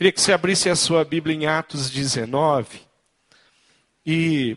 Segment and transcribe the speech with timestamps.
[0.00, 2.80] Queria que você abrisse a sua Bíblia em Atos 19.
[4.06, 4.56] E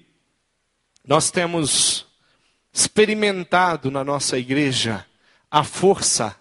[1.06, 2.06] nós temos
[2.72, 5.06] experimentado na nossa igreja
[5.52, 6.34] a força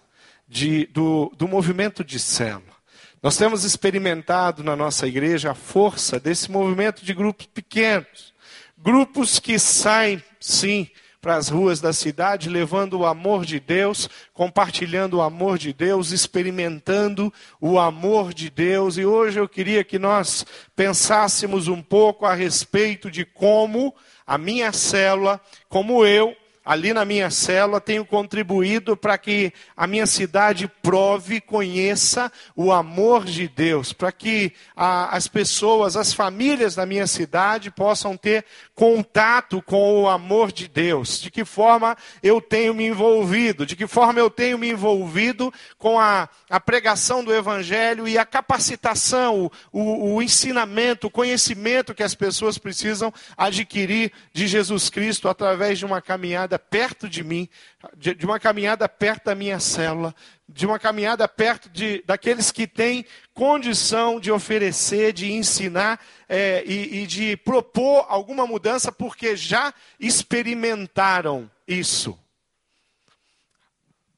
[0.47, 2.73] de, do, do movimento de célula.
[3.21, 8.33] Nós temos experimentado na nossa igreja a força desse movimento de grupos pequenos.
[8.77, 10.89] Grupos que saem, sim,
[11.23, 16.11] para as ruas da cidade, levando o amor de Deus, compartilhando o amor de Deus,
[16.11, 18.97] experimentando o amor de Deus.
[18.97, 23.95] E hoje eu queria que nós pensássemos um pouco a respeito de como
[24.27, 25.39] a minha célula,
[25.69, 26.35] como eu,
[26.65, 33.25] ali na minha célula, tenho contribuído para que a minha cidade prove, conheça o amor
[33.25, 39.61] de Deus, para que a, as pessoas, as famílias da minha cidade possam ter contato
[39.61, 41.19] com o amor de Deus.
[41.19, 45.99] De que forma eu tenho me envolvido, de que forma eu tenho me envolvido com
[45.99, 52.03] a, a pregação do Evangelho e a capacitação, o, o, o ensinamento, o conhecimento que
[52.03, 57.49] as pessoas precisam adquirir de Jesus Cristo através de uma caminhada perto de mim,
[57.95, 60.15] de, de uma caminhada perto da minha célula,
[60.47, 67.03] de uma caminhada perto de, daqueles que têm condição de oferecer, de ensinar é, e,
[67.03, 72.17] e de propor alguma mudança, porque já experimentaram isso.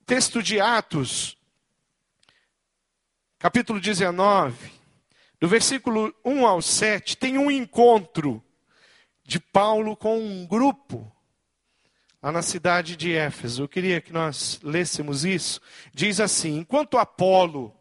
[0.06, 1.38] Texto de Atos,
[3.40, 4.72] capítulo 19,
[5.40, 8.44] do versículo 1 ao 7, tem um encontro
[9.24, 11.12] de Paulo com um grupo
[12.26, 13.62] lá na cidade de Éfeso.
[13.62, 15.62] Eu queria que nós lêssemos isso.
[15.94, 17.72] Diz assim: Enquanto Apolo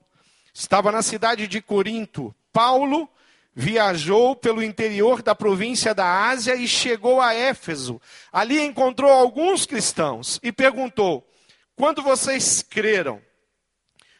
[0.53, 3.09] estava na cidade de Corinto, Paulo
[3.55, 7.98] viajou pelo interior da província da Ásia e chegou a Éfeso.
[8.31, 11.27] Ali encontrou alguns cristãos e perguntou:
[11.75, 13.22] Quando vocês creram,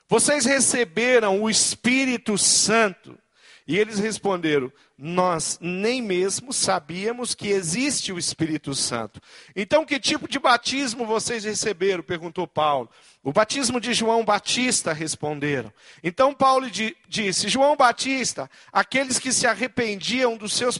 [0.08, 3.19] vocês receberam o Espírito Santo?
[3.66, 9.20] E eles responderam: Nós nem mesmo sabíamos que existe o Espírito Santo.
[9.56, 12.02] Então, que tipo de batismo vocês receberam?
[12.02, 12.90] perguntou Paulo.
[13.22, 15.72] O batismo de João Batista, responderam.
[16.02, 16.66] Então Paulo
[17.08, 20.78] disse: João Batista, aqueles que se arrependiam dos seus.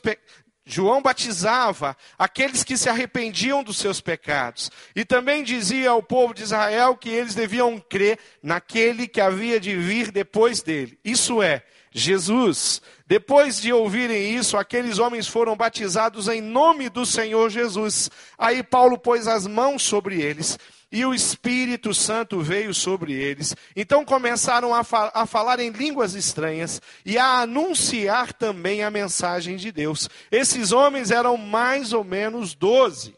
[0.67, 4.71] João batizava aqueles que se arrependiam dos seus pecados.
[4.97, 9.77] E também dizia ao povo de Israel que eles deviam crer naquele que havia de
[9.77, 10.99] vir depois dele.
[11.05, 11.63] Isso é,
[11.95, 12.83] Jesus.
[13.07, 18.11] Depois de ouvirem isso, aqueles homens foram batizados em nome do Senhor Jesus.
[18.37, 20.59] Aí Paulo pôs as mãos sobre eles
[20.91, 23.55] e o Espírito Santo veio sobre eles.
[23.77, 29.57] Então começaram a, fa a, falar em línguas estranhas e a anunciar também a mensagem
[29.57, 30.09] de Deus.
[30.31, 33.17] Esses homens eram mais ou menos doze.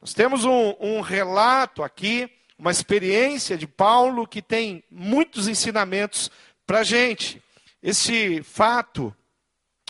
[0.00, 6.30] Nós temos um, um relato aqui, uma experiência de Paulo que tem muitos ensinamentos
[6.66, 7.41] para a gente.
[7.82, 9.14] Esse fato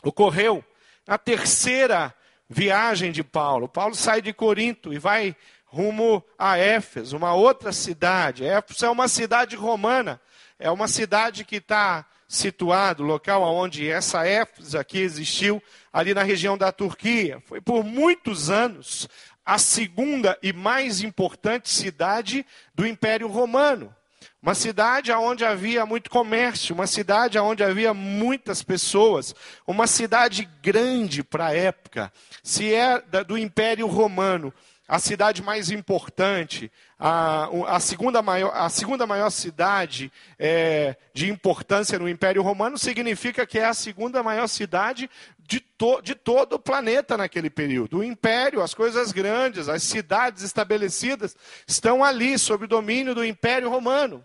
[0.03, 0.64] ocorreu
[1.06, 2.14] na terceira
[2.48, 3.69] viagem de Paulo.
[3.69, 5.36] Paulo sai de Corinto e vai
[5.66, 8.44] rumo a Éfeso, uma outra cidade.
[8.44, 10.20] Éfeso é uma cidade romana,
[10.58, 16.56] é uma cidade que está situado, local onde essa Éfeso aqui existiu, ali na região
[16.56, 17.42] da Turquia.
[17.47, 19.09] Foi por muitos anos
[19.44, 23.94] a segunda e mais importante cidade do Império Romano.
[24.42, 29.32] Uma cidade onde havia muito comércio, uma cidade onde havia muitas pessoas,
[29.64, 32.12] uma cidade grande para a época.
[32.42, 34.53] Se é do Império Romano,
[34.88, 41.97] a cidade mais importante, a, a, segunda, maior, a segunda maior cidade é, de importância
[41.97, 46.59] no Império Romano, significa que é a segunda maior cidade de, to, de todo o
[46.59, 47.98] planeta naquele período.
[47.98, 53.70] O Império, as coisas grandes, as cidades estabelecidas, estão ali, sob o domínio do Império
[53.70, 54.24] Romano.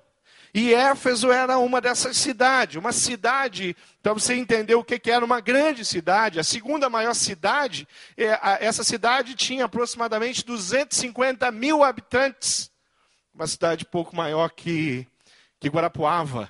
[0.54, 5.40] E Éfeso era uma dessas cidades, uma cidade, para você entender o que era uma
[5.40, 12.72] grande cidade, a segunda maior cidade, é, essa cidade tinha aproximadamente 250 mil habitantes,
[13.34, 15.08] uma cidade pouco maior que,
[15.60, 16.50] que Guarapuava.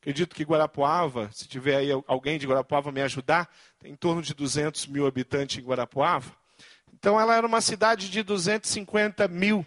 [0.00, 3.48] Acredito que Guarapuava, se tiver aí alguém de Guarapuava me ajudar,
[3.78, 6.32] tem em torno de 200 mil habitantes em Guarapuava.
[6.94, 9.66] Então ela era uma cidade de 250 mil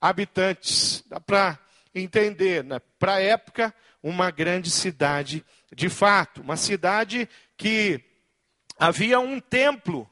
[0.00, 1.04] habitantes.
[1.08, 1.58] Dá para
[1.94, 2.80] entender, né?
[2.98, 5.44] para a época, uma grande cidade
[5.74, 8.02] de fato, uma cidade que
[8.78, 10.08] havia um templo,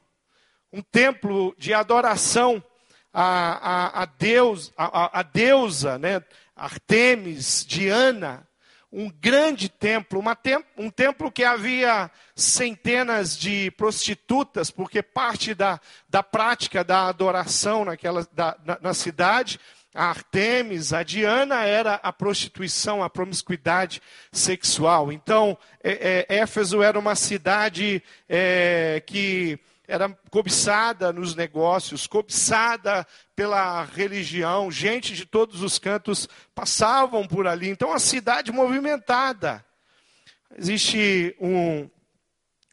[0.71, 2.63] um templo de adoração
[3.11, 6.23] a, a, a Deus, a, a, deusa, né?
[6.55, 8.47] Artemis, Diana,
[8.91, 16.21] um grande templo, tem, um templo que havia centenas de prostitutas, porque parte da, da
[16.21, 19.59] prática da adoração naquela, da, na, na cidade
[19.93, 24.01] a Artemis, a Diana era a prostituição, a promiscuidade
[24.31, 25.11] sexual.
[25.11, 33.05] Então, é, é, Éfeso era uma cidade é, que era cobiçada nos negócios, cobiçada
[33.35, 37.69] pela religião, gente de todos os cantos passavam por ali.
[37.69, 39.65] Então, a cidade movimentada.
[40.55, 41.89] Existe um,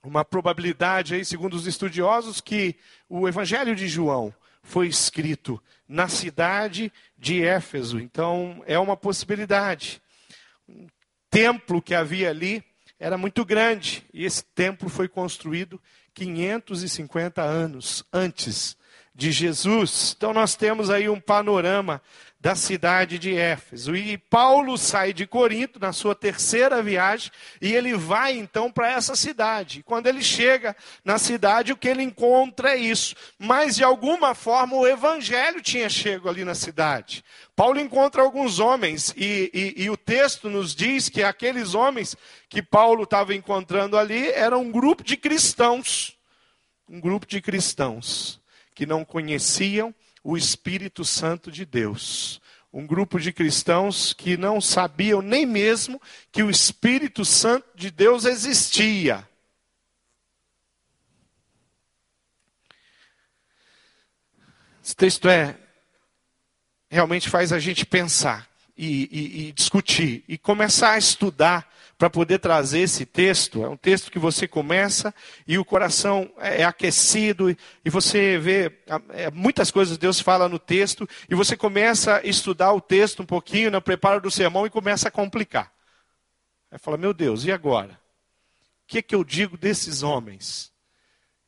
[0.02, 2.76] uma probabilidade aí, segundo os estudiosos, que
[3.08, 4.34] o Evangelho de João
[4.66, 7.98] foi escrito na cidade de Éfeso.
[7.98, 10.02] Então, é uma possibilidade.
[10.68, 10.86] O
[11.30, 12.62] templo que havia ali
[12.98, 15.80] era muito grande, e esse templo foi construído
[16.14, 18.76] 550 anos antes
[19.14, 20.14] de Jesus.
[20.16, 22.02] Então, nós temos aí um panorama
[22.46, 23.96] da cidade de Éfeso.
[23.96, 29.16] E Paulo sai de Corinto na sua terceira viagem e ele vai então para essa
[29.16, 29.82] cidade.
[29.82, 33.16] Quando ele chega na cidade, o que ele encontra é isso.
[33.36, 37.24] Mas de alguma forma o evangelho tinha chego ali na cidade.
[37.56, 42.14] Paulo encontra alguns homens e, e, e o texto nos diz que aqueles homens
[42.48, 46.16] que Paulo estava encontrando ali eram um grupo de cristãos.
[46.88, 48.40] Um grupo de cristãos
[48.72, 49.92] que não conheciam
[50.28, 52.40] o Espírito Santo de Deus.
[52.72, 56.02] Um grupo de cristãos que não sabiam nem mesmo
[56.32, 59.26] que o Espírito Santo de Deus existia.
[64.82, 65.56] Esse texto é
[66.90, 71.68] realmente faz a gente pensar e, e, e discutir e começar a estudar
[71.98, 73.64] para poder trazer esse texto.
[73.64, 75.14] É um texto que você começa
[75.46, 78.72] e o coração é, é aquecido e você vê
[79.10, 83.26] é, muitas coisas Deus fala no texto e você começa a estudar o texto um
[83.26, 85.72] pouquinho no preparo do sermão e começa a complicar.
[86.70, 87.98] Aí fala, meu Deus, e agora?
[88.84, 90.72] O que, é que eu digo desses homens?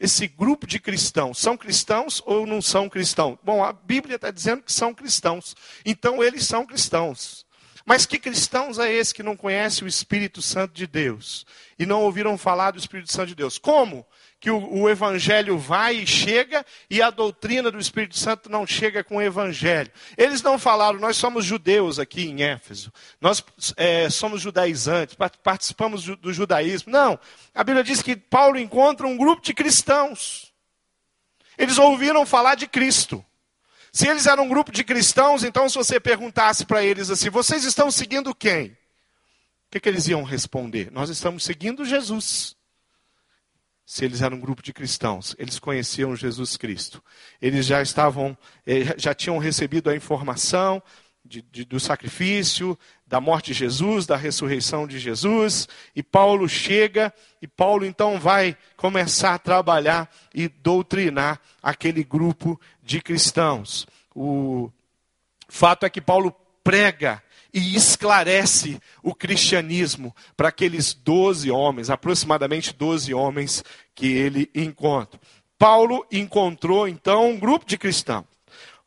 [0.01, 3.37] Esse grupo de cristãos, são cristãos ou não são cristãos?
[3.43, 7.45] Bom, a Bíblia está dizendo que são cristãos, então eles são cristãos.
[7.85, 11.47] Mas que cristãos é esse que não conhece o Espírito Santo de Deus
[11.79, 13.57] e não ouviram falar do Espírito Santo de Deus?
[13.57, 14.07] Como
[14.41, 19.03] que o, o, Evangelho vai e chega e a doutrina do Espírito Santo não chega
[19.03, 19.91] com o Evangelho?
[20.17, 23.45] Eles não falaram, nós somos judeus aqui em Éfeso, nós
[23.77, 26.93] é, somos judaizantes, participamos do, judaísmo.
[26.93, 27.19] Não,
[27.55, 30.53] a Bíblia diz que Paulo encontra um grupo de cristãos.
[31.57, 33.25] Eles ouviram falar de Cristo.
[33.93, 37.65] Se eles eram um grupo de cristãos, então se você perguntasse para eles assim, vocês
[37.65, 38.67] estão seguindo quem?
[38.67, 40.91] O que, que, eles iam responder?
[40.93, 42.58] Nós estamos seguindo Jesus.
[43.89, 47.03] Se eles eram um grupo de cristãos, eles conheciam Jesus Cristo.
[47.41, 48.37] Eles já estavam,
[48.67, 50.83] eh, já tinham recebido a informação
[51.25, 55.67] de, de, do sacrifício, da morte de Jesus, da ressurreição de Jesus.
[55.97, 63.01] E Paulo chega, e Paulo então vai começar a trabalhar e doutrinar aquele grupo de
[63.01, 63.87] cristãos.
[64.15, 64.71] O
[65.49, 66.31] fato é que Paulo
[66.63, 67.23] prega
[67.53, 73.65] e esclarece o cristianismo para aqueles doze homens, aproximadamente doze homens
[73.95, 75.19] que ele encontra.
[75.59, 78.25] Paulo encontrou então um grupo de cristãos.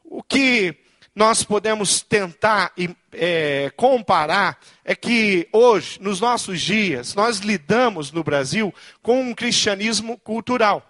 [0.03, 0.75] O que
[1.13, 2.71] nós podemos tentar
[3.11, 10.17] é, comparar é que hoje, nos nossos dias, nós lidamos no Brasil com um cristianismo
[10.17, 10.87] cultural.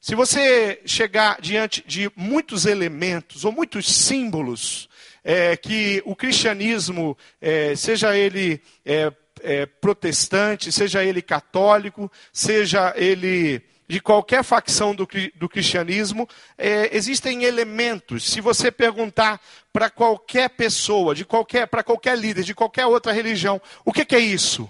[0.00, 4.88] Se você chegar diante de muitos elementos ou muitos símbolos
[5.24, 13.62] é, que o cristianismo, é, seja ele é, é protestante, seja ele católico, seja ele
[13.88, 18.30] de qualquer facção do, do cristianismo, é, existem elementos.
[18.30, 19.40] Se você perguntar
[19.72, 24.14] para qualquer pessoa, de qualquer, para qualquer líder, de qualquer outra religião, o que, que
[24.14, 24.68] é isso?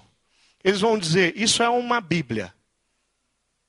[0.63, 2.53] Eles vão dizer: isso é uma Bíblia.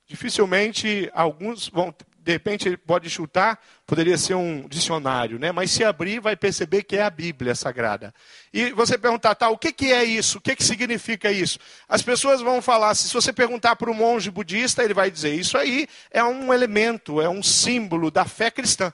[0.07, 5.51] Dificilmente alguns vão de repente ele pode chutar, poderia ser um dicionário, né?
[5.51, 8.13] mas se abrir, vai perceber que é a Bíblia Sagrada.
[8.53, 10.37] E você perguntar, tá, o que, que é isso?
[10.37, 11.57] O que, que significa isso?
[11.89, 15.57] As pessoas vão falar, se você perguntar para um monge budista, ele vai dizer, isso
[15.57, 18.93] aí é um elemento, é um símbolo da fé cristã.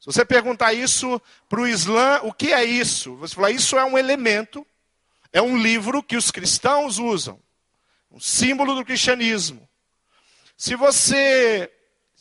[0.00, 3.14] Se você perguntar isso para o Islã, o que é isso?
[3.16, 4.66] Você falar, isso é um elemento,
[5.32, 7.40] é um livro que os cristãos usam,
[8.10, 9.66] um símbolo do cristianismo.
[10.56, 11.70] Se você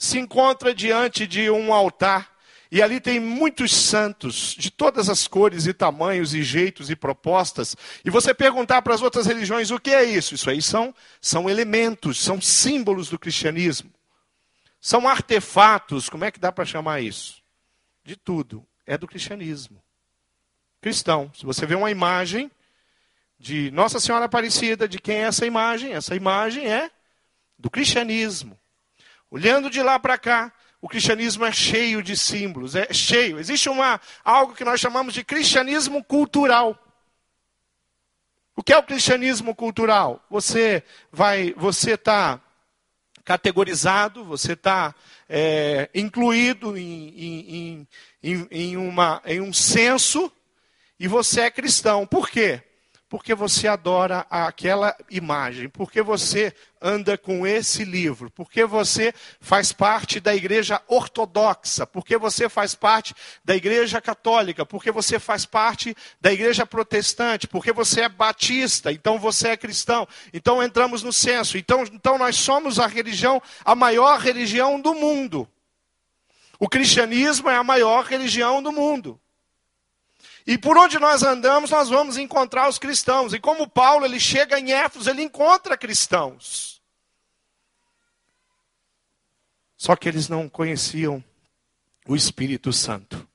[0.03, 2.29] se encontra diante de um altar
[2.69, 7.73] e ali tem muitos santos de todas as cores e tamanhos e jeitos e propostas.
[8.03, 10.35] E você perguntar para as outras religiões o que é isso?
[10.35, 13.93] Isso aí são, são elementos, são símbolos do cristianismo.
[14.81, 17.41] São artefatos, como é que dá para chamar isso?
[18.03, 18.65] De tudo.
[18.85, 19.81] É do cristianismo.
[20.81, 21.31] Cristão.
[21.33, 22.51] Se você vê uma imagem
[23.39, 25.93] de Nossa Senhora Aparecida, de quem é essa imagem?
[25.93, 26.91] Essa imagem é
[27.57, 28.59] do cristianismo.
[29.33, 33.39] Olhando de lá para cá, o cristianismo é cheio de símbolos, é cheio.
[33.39, 36.77] Existe uma, algo que nós chamamos de cristianismo cultural.
[38.55, 40.23] O que é o cristianismo cultural?
[40.29, 42.39] Você vai, você está
[43.25, 44.93] categorizado, você está
[45.27, 47.87] é, incluído em,
[48.21, 50.31] em, em, uma, em um censo
[50.99, 52.05] e você é cristão.
[52.05, 52.61] Por quê?
[53.13, 56.51] Porque você adora aquela imagem, porque você
[56.81, 63.13] anda com esse livro, porque você faz parte da igreja ortodoxa, porque você faz parte
[63.45, 69.19] da igreja católica, porque você faz parte da igreja protestante, porque você é batista, então
[69.19, 70.07] você é cristão.
[70.33, 71.55] Então entramos no censo.
[71.55, 75.47] Então, então nós somos a religião, a maior religião do mundo.
[76.57, 79.19] O cristianismo é a maior religião do mundo.
[80.45, 83.33] E por onde nós andamos, nós vamos encontrar os cristãos.
[83.33, 86.81] E como Paulo, ele chega em Éfeso, ele encontra cristãos.
[89.77, 91.23] Só que eles não conheciam
[92.07, 93.27] o Espírito Santo.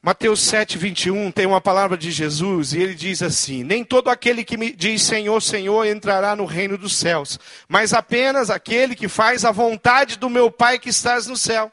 [0.00, 4.44] Mateus 7, 21 tem uma palavra de Jesus e ele diz assim: Nem todo aquele
[4.44, 7.38] que me diz Senhor, Senhor entrará no reino dos céus,
[7.68, 11.72] mas apenas aquele que faz a vontade do meu Pai que estás no céu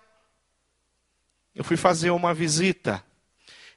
[1.56, 3.04] eu fui fazer uma visita.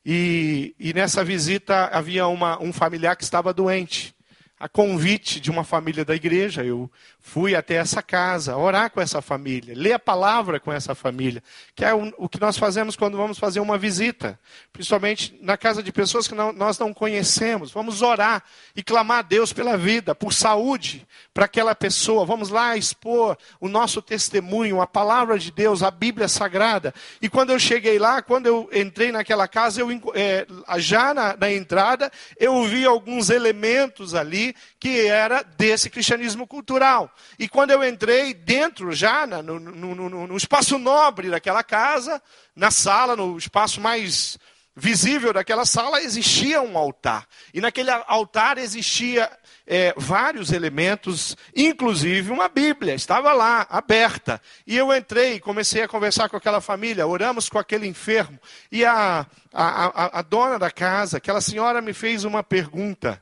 [0.05, 4.15] E, e nessa visita havia uma, um familiar que estava doente
[4.59, 6.91] a convite de uma família da igreja, eu
[7.29, 11.43] fui até essa casa, orar com essa família, ler a palavra com essa família,
[11.77, 14.41] que é o, que nós fazemos quando vamos fazer uma visita,
[14.73, 17.71] principalmente na casa de pessoas que não, nós não conhecemos.
[17.71, 18.43] Vamos orar
[18.75, 22.25] e clamar a Deus pela vida, por saúde para aquela pessoa.
[22.25, 26.95] Vamos lá expor o nosso testemunho, a palavra de Deus, a Bíblia Sagrada.
[27.21, 30.47] E quando eu cheguei lá, quando eu entrei naquela casa, eu, é,
[30.79, 37.13] já na, na entrada, eu vi alguns elementos ali que era desse cristianismo cultural.
[37.39, 42.23] E quando eu entrei dentro, já no, no, no, no espaço nobre daquela casa,
[42.55, 44.39] na sala, no espaço mais
[44.79, 47.27] visível daquela sala, existia um altar.
[47.53, 49.29] E naquele altar existia
[49.67, 54.41] é, vários elementos, inclusive uma Bíblia, estava lá, aberta.
[54.67, 58.39] E eu entrei e comecei a conversar com aquela família, oramos com aquele enfermo.
[58.71, 63.21] E a, a, a, a dona da casa, aquela senhora me fez uma pergunta.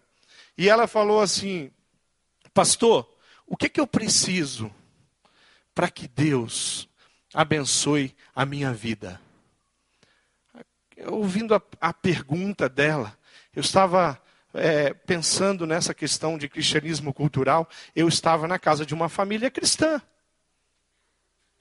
[0.59, 1.71] E ela falou assim:
[2.53, 3.09] Pastor,
[3.47, 4.73] o que, que eu preciso
[5.75, 6.89] para que Deus
[7.33, 9.21] abençoe a minha vida?
[11.09, 13.17] Ouvindo a, a pergunta dela,
[13.55, 14.21] eu estava
[14.53, 20.01] é, pensando nessa questão de cristianismo cultural, eu estava na casa de uma família cristã.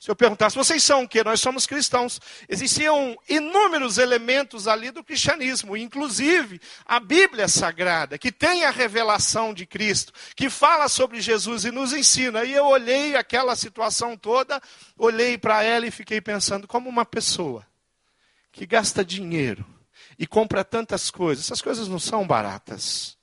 [0.06, 1.24] Se eu perguntasse, vocês são o quê?
[1.24, 2.22] Nós somos cristãos.
[2.48, 9.66] Existiam inúmeros elementos ali do cristianismo, inclusive a Bíblia Sagrada, que tem a revelação de
[9.66, 12.44] Cristo, que fala sobre Jesus e nos ensina.
[12.44, 14.62] E eu olhei aquela situação toda,
[14.96, 17.66] olhei para ela e fiquei pensando, como uma pessoa
[18.52, 19.66] que gasta dinheiro
[20.20, 23.18] e compra tantas coisas, essas coisas não são baratas.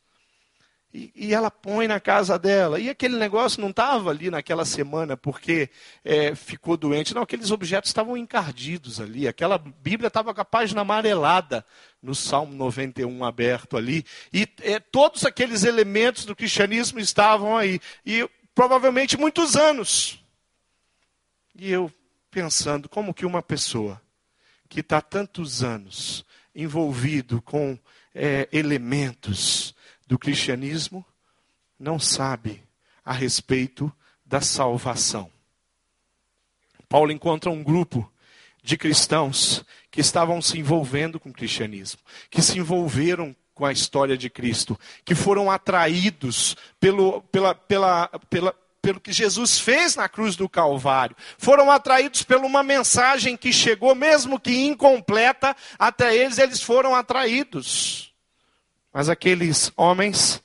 [0.95, 2.79] E, e, ela põe na casa dela.
[2.79, 5.71] E aquele negócio não estava ali naquela semana porque
[6.05, 7.15] é, ficou doente.
[7.15, 9.27] Não, aqueles objetos estavam encardidos ali.
[9.27, 11.65] Aquela Bíblia estava com a página amarelada
[12.03, 14.05] no Salmo 91 aberto ali.
[14.33, 17.81] E é, todos aqueles elementos do cristianismo estavam aí.
[18.05, 20.23] E provavelmente muitos anos.
[21.55, 21.91] E eu
[22.31, 24.01] pensando, como que uma pessoa
[24.69, 27.79] que está tantos anos envolvido com
[28.15, 29.72] é, elementos
[30.13, 31.03] do cristianismo
[31.81, 32.63] não sabe
[33.03, 33.91] a respeito
[34.27, 35.31] da salvação.
[36.87, 38.13] Paulo encontra um grupo
[38.63, 41.99] de cristãos que estavam se envolvendo com o cristianismo,
[42.31, 48.55] que se envolveram com a história de Cristo, que foram atraídos pelo, pela, pela, pela,
[48.83, 51.17] pelo que Jesus fez na cruz do Calvário.
[51.39, 58.12] Foram atraídos por uma mensagem que chegou, mesmo que incompleta, até eles, eles foram atraídos.
[58.93, 60.43] Mas aqueles homens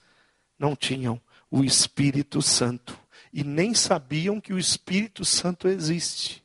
[0.57, 2.97] não tinham o Espírito Santo
[3.33, 6.43] e nem sabiam que o Espírito Santo existe.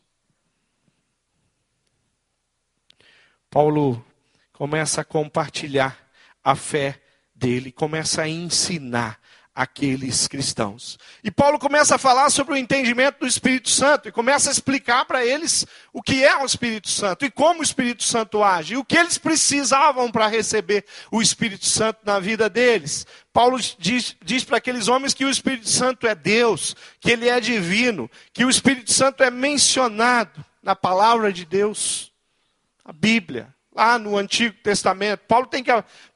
[3.48, 4.04] Paulo
[4.52, 6.10] começa a compartilhar
[6.42, 7.00] a fé
[7.34, 9.20] dele, começa a ensinar
[9.54, 10.98] aqueles cristãos.
[11.22, 15.04] E Paulo começa a falar sobre o entendimento do Espírito Santo e começa a explicar
[15.04, 18.76] para eles o que é o Espírito Santo e como o Espírito Santo age, e
[18.78, 23.06] o que eles precisavam para receber o Espírito Santo na vida deles.
[23.32, 27.38] Paulo diz, diz para aqueles homens que o Espírito Santo é Deus, que ele é
[27.38, 32.10] divino, que o Espírito Santo é mencionado na palavra de Deus,
[32.84, 35.20] a Bíblia, lá no Antigo Testamento.
[35.26, 35.70] Paulo tem que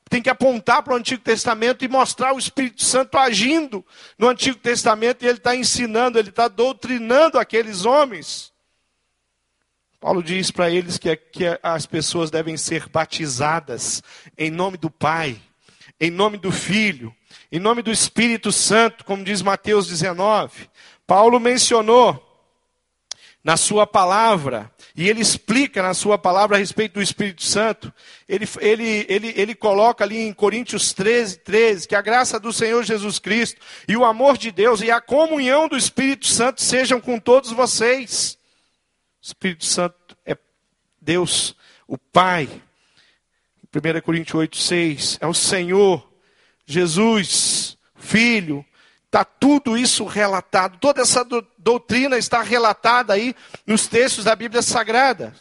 [0.08, 3.84] tem que apontar para o Antigo Testamento e mostrar o Espírito Santo agindo
[4.18, 8.52] no Antigo Testamento e ele está ensinando, ele está doutrinando aqueles homens.
[10.00, 14.02] Paulo diz para eles que, que as pessoas devem ser batizadas
[14.38, 15.40] em nome do Pai,
[16.00, 17.14] em nome do Filho,
[17.50, 20.68] em nome do Espírito Santo, como diz Mateus 19.
[21.06, 22.25] Paulo mencionou
[23.46, 27.94] na sua palavra, e ele explica na sua palavra a respeito do Espírito Santo,
[28.28, 32.82] ele, ele, ele, ele coloca ali em Coríntios 13, 13, que a graça do Senhor
[32.82, 37.20] Jesus Cristo e o amor de Deus e a comunhão do Espírito Santo sejam com
[37.20, 38.36] todos vocês.
[39.22, 40.36] O Espírito Santo é
[41.00, 41.54] Deus,
[41.86, 42.48] o Pai.
[43.72, 46.04] 1 Coríntios 8, 6, é o Senhor,
[46.66, 48.66] Jesus, Filho,
[49.16, 53.34] Está tudo isso relatado, toda essa do, doutrina está relatada aí
[53.66, 55.34] nos textos da Bíblia Sagrada.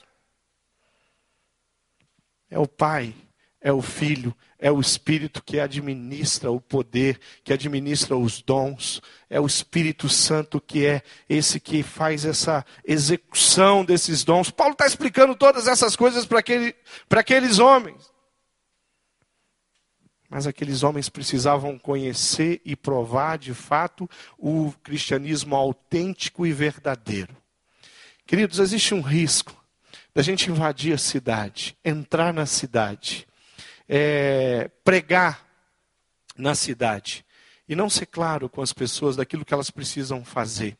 [2.49, 3.13] É o Pai,
[3.61, 9.39] é o Filho, é o Espírito que administra o poder, que administra os dons, é
[9.39, 14.49] o Espírito Santo que é esse que faz essa execução desses dons.
[14.49, 16.75] Paulo está explicando todas essas coisas para aquele,
[17.11, 18.14] aqueles homens.
[20.29, 27.35] Mas aqueles homens precisavam conhecer e provar de fato o cristianismo autêntico e verdadeiro.
[28.25, 29.55] Queridos, existe um risco
[30.13, 33.27] da gente invadir a cidade, entrar na cidade,
[33.87, 35.45] é, pregar
[36.37, 37.25] na cidade
[37.67, 40.77] e não ser claro com as pessoas daquilo que elas precisam fazer.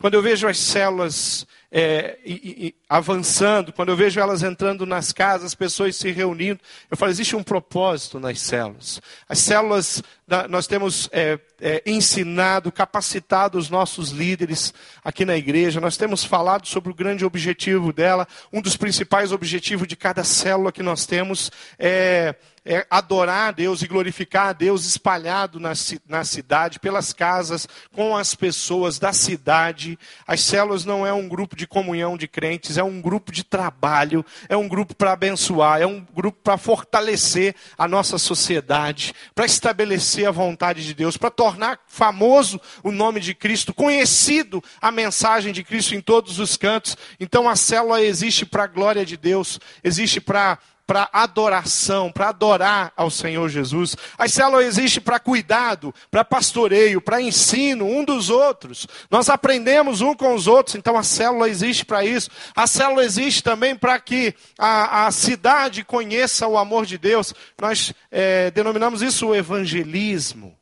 [0.00, 2.32] Quando eu vejo as células é, e,
[2.68, 6.58] e, avançando, quando eu vejo elas entrando nas casas, pessoas se reunindo,
[6.90, 8.98] eu falo, existe um propósito nas células.
[9.28, 10.02] As células,
[10.48, 14.72] nós temos é, é, ensinado, capacitado os nossos líderes
[15.04, 18.26] aqui na igreja, nós temos falado sobre o grande objetivo dela.
[18.50, 22.34] Um dos principais objetivos de cada célula que nós temos é
[22.70, 25.72] é adorar a Deus e glorificar a Deus espalhado na,
[26.08, 29.98] na cidade, pelas casas, com as pessoas da cidade.
[30.24, 34.24] As células não é um grupo de comunhão de crentes, é um grupo de trabalho,
[34.48, 40.28] é um grupo para abençoar, é um grupo para fortalecer a nossa sociedade, para estabelecer
[40.28, 45.64] a vontade de Deus, para tornar famoso o nome de Cristo, conhecido a mensagem de
[45.64, 46.96] Cristo em todos os cantos.
[47.18, 50.56] Então a célula existe para a glória de Deus, existe para
[50.90, 53.96] para adoração, para adorar ao Senhor Jesus.
[54.18, 58.88] A célula existe para cuidado, para pastoreio, para ensino um dos outros.
[59.08, 62.28] Nós aprendemos um com os outros, então a célula existe para isso.
[62.56, 67.32] A célula existe também para que a, a, cidade conheça o amor de Deus.
[67.60, 70.59] Nós é, denominamos isso o evangelismo.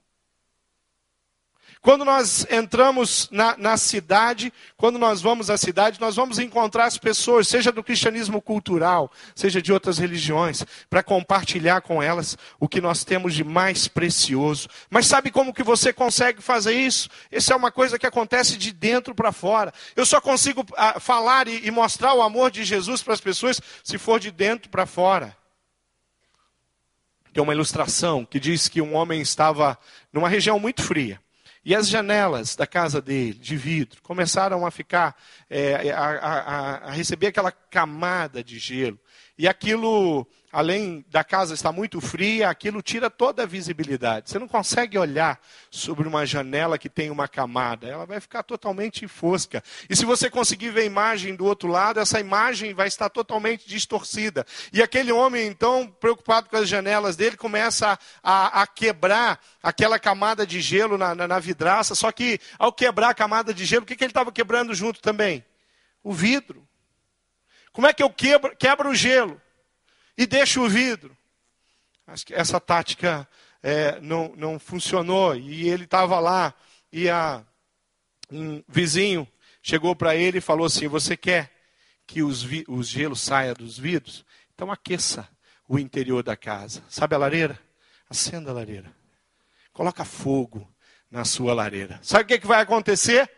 [1.80, 6.98] Quando nós entramos na, na, cidade, quando nós vamos à cidade, nós vamos encontrar as
[6.98, 12.80] pessoas, seja do cristianismo cultural, seja de outras religiões, para compartilhar com elas o que
[12.80, 14.68] nós temos de mais precioso.
[14.90, 17.08] Mas sabe como que você consegue fazer isso?
[17.30, 19.72] Isso é uma coisa que acontece de dentro para fora.
[19.94, 23.60] Eu só consigo ah, falar e, e mostrar o amor de Jesus para as pessoas
[23.84, 25.36] se for de dentro para fora.
[27.32, 29.78] Tem uma ilustração que diz que um homem estava
[30.12, 31.20] numa região muito fria.
[31.68, 35.14] E as janelas da casa dele, de vidro, começaram a ficar,
[35.50, 38.98] é, a, a, a, receber aquela camada de gelo.
[39.38, 44.30] E aquilo, além da casa estar muito fria, aquilo tira toda a visibilidade.
[44.30, 49.06] Você não consegue olhar sobre uma janela que tem uma camada, ela vai ficar totalmente
[49.06, 49.62] fosca.
[49.88, 53.68] E se você conseguir ver a imagem do outro lado, essa imagem vai estar totalmente
[53.68, 54.44] distorcida.
[54.72, 60.46] E aquele homem, então, preocupado com as janelas dele, começa a, a, quebrar aquela camada
[60.46, 61.94] de gelo na, na, na, vidraça.
[61.94, 65.00] Só que, ao quebrar a camada de gelo, o que, que ele estava quebrando junto
[65.00, 65.44] também?
[66.02, 66.67] O vidro.
[67.78, 69.40] Como é que eu quebro, quebro o gelo
[70.16, 71.16] e deixo o vidro?
[72.08, 73.28] Acho que essa tática
[73.62, 75.36] é, não, não funcionou.
[75.36, 76.52] E ele estava lá
[76.92, 77.46] e a,
[78.32, 79.28] um vizinho
[79.62, 81.52] chegou para ele e falou assim: Você quer
[82.04, 84.26] que os, os gelos saiam dos vidros?
[84.52, 85.28] Então aqueça
[85.68, 86.82] o interior da casa.
[86.88, 87.60] Sabe a lareira?
[88.10, 88.92] Acenda a lareira.
[89.72, 90.68] Coloca fogo
[91.08, 92.00] na sua lareira.
[92.02, 93.30] Sabe o que, que vai acontecer?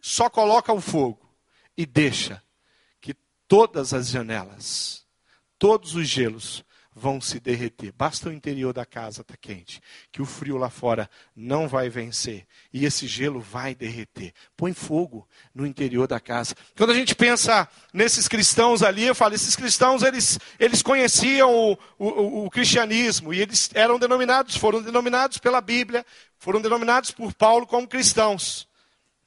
[0.00, 1.28] Só coloca o fogo
[1.76, 2.45] e deixa
[3.48, 5.04] todas as janelas,
[5.58, 6.64] todos os gelos
[6.98, 7.92] vão se derreter.
[7.92, 11.90] Basta o interior da casa estar tá quente, que o frio lá fora não vai
[11.90, 14.32] vencer e esse gelo vai derreter.
[14.56, 16.54] Põe fogo no interior da casa.
[16.74, 21.78] Quando a gente pensa nesses cristãos ali, eu falo, esses cristãos eles, eles conheciam o,
[21.98, 26.04] o, o cristianismo e eles eram denominados, foram denominados pela Bíblia,
[26.38, 28.66] foram denominados por Paulo como cristãos.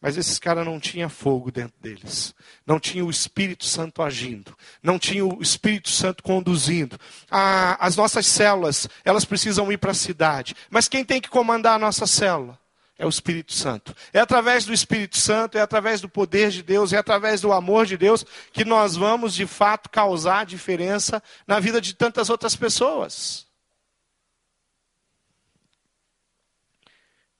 [0.01, 2.33] Mas esses caras não tinham fogo dentro deles.
[2.65, 4.55] Não tinha o Espírito Santo agindo.
[4.81, 6.97] Não tinha o Espírito Santo conduzindo.
[7.29, 10.55] Ah, as nossas células, elas precisam ir para a cidade.
[10.69, 12.57] Mas quem tem que comandar a nossa célula?
[12.97, 13.93] É o Espírito Santo.
[14.13, 17.85] É através do Espírito Santo, é através do poder de Deus, é através do amor
[17.85, 23.47] de Deus que nós vamos, de fato, causar diferença na vida de tantas outras pessoas.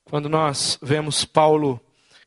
[0.04, 1.80] Quando nós vemos Paulo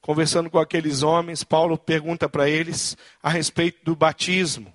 [0.02, 4.70] conversando com aqueles homens, Paulo pergunta para eles a respeito do batismo.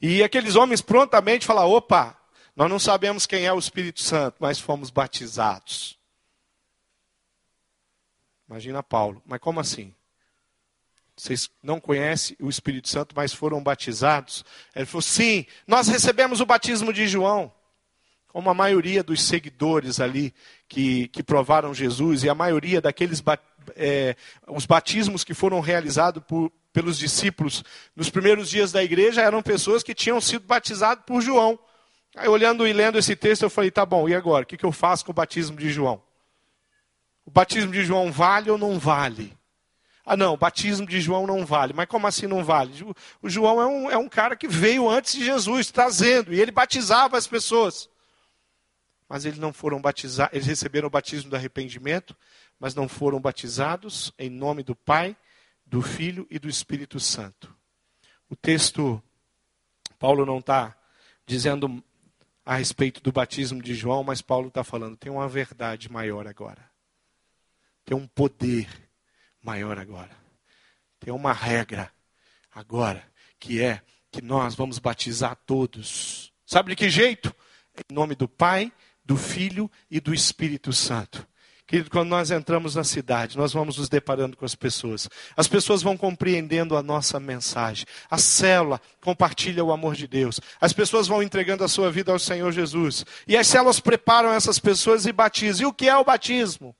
[0.00, 2.18] E aqueles homens prontamente falam: opa,
[2.54, 5.96] nós não sabemos quem é o Espírito Santo, mas fomos batizados.
[8.46, 9.94] Imagina Paulo, mas como assim?
[11.16, 14.44] Vocês não conhecem o Espírito Santo, mas foram batizados?
[14.74, 17.52] Ele falou: sim, nós recebemos o batismo de João
[18.32, 20.32] como a maioria dos seguidores ali
[20.66, 23.20] que, que provaram Jesus e a maioria daqueles
[23.76, 29.42] é, os batismos que foram realizados por, pelos discípulos nos primeiros dias da igreja eram
[29.42, 31.58] pessoas que tinham sido batizadas por João.
[32.16, 34.44] Aí olhando e lendo esse texto eu falei, tá bom, e agora?
[34.44, 36.02] O que, que eu faço com o batismo de João?
[37.24, 39.36] O batismo de João vale ou não vale?
[40.04, 41.72] Ah, não, o batismo de João não vale.
[41.72, 42.72] Mas como assim não vale?
[43.22, 46.50] O João é um, é um cara que veio antes de Jesus, trazendo, e ele
[46.50, 47.88] batizava as pessoas
[49.12, 52.16] mas eles não foram batizados, eles receberam o batismo do arrependimento,
[52.62, 55.16] mas não foram batizados em nome do Pai,
[55.66, 57.52] do Filho e do Espírito Santo.
[58.30, 59.02] O texto,
[59.98, 60.72] Paulo não está
[61.26, 61.82] dizendo
[62.46, 66.64] a respeito do batismo de João, mas Paulo está falando, tem uma verdade maior agora.
[67.84, 68.68] Tem um poder
[69.42, 70.16] maior agora.
[71.00, 71.90] Tem uma regra
[72.54, 73.04] agora,
[73.40, 76.32] que é que nós vamos batizar todos.
[76.46, 77.34] Sabe de que jeito?
[77.90, 78.72] Em nome do Pai,
[79.04, 81.26] do Filho e do Espírito Santo.
[81.72, 85.08] Querido, quando nós entramos na cidade, nós vamos nos deparando com as pessoas.
[85.34, 87.86] As pessoas vão compreendendo a nossa mensagem.
[88.10, 90.38] A célula compartilha o amor de Deus.
[90.60, 93.06] As pessoas vão entregando a sua vida ao Senhor Jesus.
[93.26, 95.62] E as células preparam essas pessoas e batizam.
[95.62, 96.76] E o que é o batismo?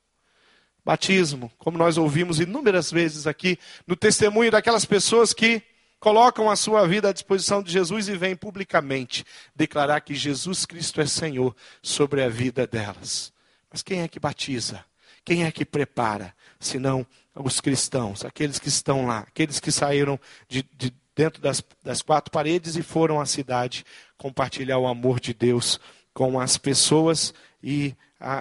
[0.85, 5.63] Batismo, como nós ouvimos inúmeras vezes aqui, no testemunho daquelas pessoas que
[5.99, 9.25] colocam a sua vida à disposição de Jesus e vêm publicamente
[9.57, 13.32] declarar que Jesus Cristo é Senhor sobre a vida delas.
[13.73, 14.85] Mas quem é que batiza?
[15.25, 16.35] Quem é que prepara?
[16.61, 22.03] Senão os cristãos, aqueles que estão lá, aqueles que saíram de, de dentro das, das
[22.03, 23.85] quatro paredes e foram à cidade
[24.19, 25.81] compartilhar o amor de Deus
[26.13, 27.33] com as pessoas
[27.63, 27.95] e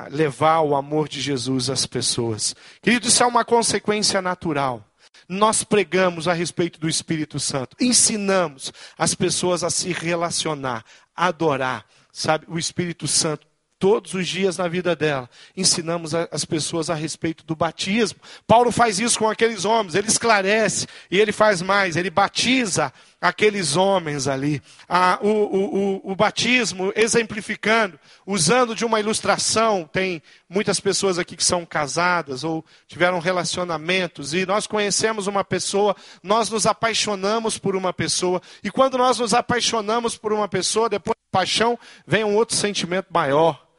[0.10, 2.56] levar o amor de Jesus às pessoas.
[2.82, 4.86] Querido, isso é uma consequência natural
[5.32, 10.84] nós pregamos a respeito do Espírito Santo, ensinamos as pessoas a se relacionar,
[11.16, 13.48] a adorar, sabe, o Espírito Santo
[13.82, 15.28] todos os dias na vida dela.
[15.58, 18.20] Ensinamos as pessoas a respeito do batismo.
[18.46, 23.76] Paulo faz isso com aqueles homens, ele esclarece e ele faz mais, ele batiza aqueles
[23.76, 24.62] homens ali.
[24.88, 31.36] Ah, o, o, o, o, batismo, exemplificando, usando de uma ilustração, tem muitas pessoas aqui
[31.36, 37.76] que são casadas ou tiveram relacionamentos, e nós conhecemos uma pessoa, nós nos apaixonamos por
[37.76, 42.56] uma pessoa, e quando nós nos apaixonamos por uma pessoa, depois paixão, vem um outro
[42.56, 43.71] sentimento maior.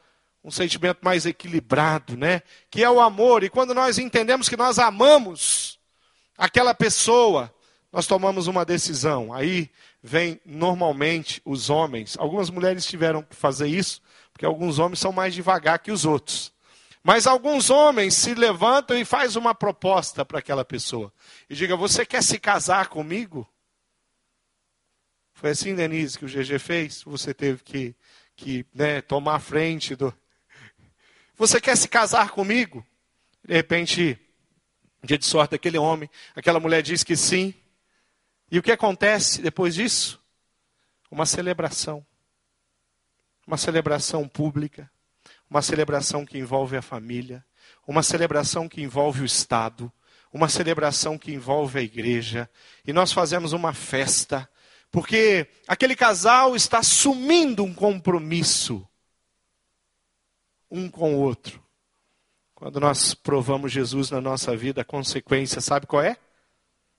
[0.43, 2.41] Um sentimento mais equilibrado, né?
[2.69, 3.43] Que é o amor.
[3.43, 5.79] E quando nós entendemos que nós amamos
[6.37, 7.53] aquela pessoa,
[7.91, 9.33] nós tomamos uma decisão.
[9.33, 9.69] Aí
[10.01, 12.17] vem normalmente os homens.
[12.17, 14.01] Algumas mulheres tiveram que fazer isso,
[14.31, 16.51] porque alguns homens são mais devagar que os outros.
[17.03, 21.13] Mas alguns homens se levantam e faz uma proposta para aquela pessoa.
[21.49, 23.47] E diga: "Você quer se casar comigo?"
[25.33, 27.03] Foi assim, Denise, que o GG fez.
[27.03, 27.95] Você teve que,
[28.35, 30.13] que né, tomar a frente do.
[31.35, 32.85] Você quer se casar comigo?
[33.43, 34.19] De repente,
[35.03, 37.53] dia de sorte daquele homem, aquela mulher diz que sim.
[38.51, 40.21] E o que acontece depois disso?
[41.09, 42.05] Uma celebração.
[43.45, 44.89] Uma celebração pública,
[45.49, 47.43] uma celebração que envolve a família,
[47.85, 49.91] uma celebração que envolve o Estado,
[50.31, 52.49] uma celebração que envolve a igreja.
[52.87, 54.49] E nós fazemos uma festa,
[54.89, 58.87] porque aquele casal está assumindo um compromisso
[60.73, 61.63] um com o outro.
[62.55, 66.17] Quando nós provamos Jesus na nossa vida, a consequência, sabe qual é?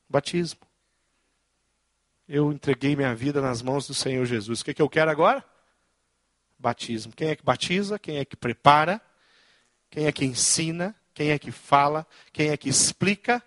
[0.08, 0.60] Batismo.
[2.28, 4.60] Eu entreguei minha vida nas mãos do Senhor Jesus.
[4.60, 5.44] O que, que eu quero agora?
[6.56, 7.12] Batismo.
[7.12, 7.98] Quem é que batiza?
[7.98, 9.00] Quem é que prepara?
[9.90, 10.94] Quem é que ensina?
[11.12, 12.06] Quem é que fala?
[12.32, 13.42] Quem é que explica?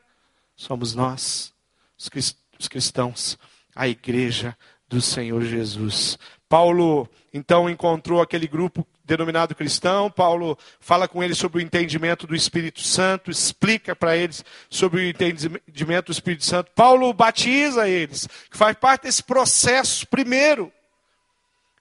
[0.56, 1.54] Somos nós,
[1.98, 3.38] os cristãos,
[3.74, 4.58] a igreja
[4.90, 6.18] do Senhor Jesus.
[6.50, 10.12] Paulo então encontrou aquele grupo denominado cristão.
[10.12, 15.10] Paulo fala com eles sobre o entendimento do Espírito Santo, explica para eles sobre o
[15.10, 16.72] entendimento do Espírito Santo.
[16.76, 20.72] Paulo batiza eles, que faz parte desse processo primeiro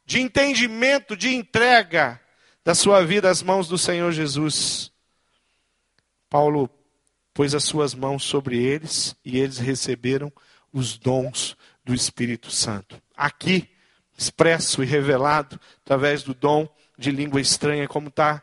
[0.06, 2.20] de entendimento, de entrega
[2.64, 4.92] da sua vida às mãos do Senhor Jesus.
[6.30, 6.70] Paulo
[7.34, 10.32] pôs as suas mãos sobre eles e eles receberam
[10.72, 13.00] os dons do Espírito Santo.
[13.16, 13.68] Aqui,
[14.16, 18.42] expresso e revelado através do dom de língua estranha, como está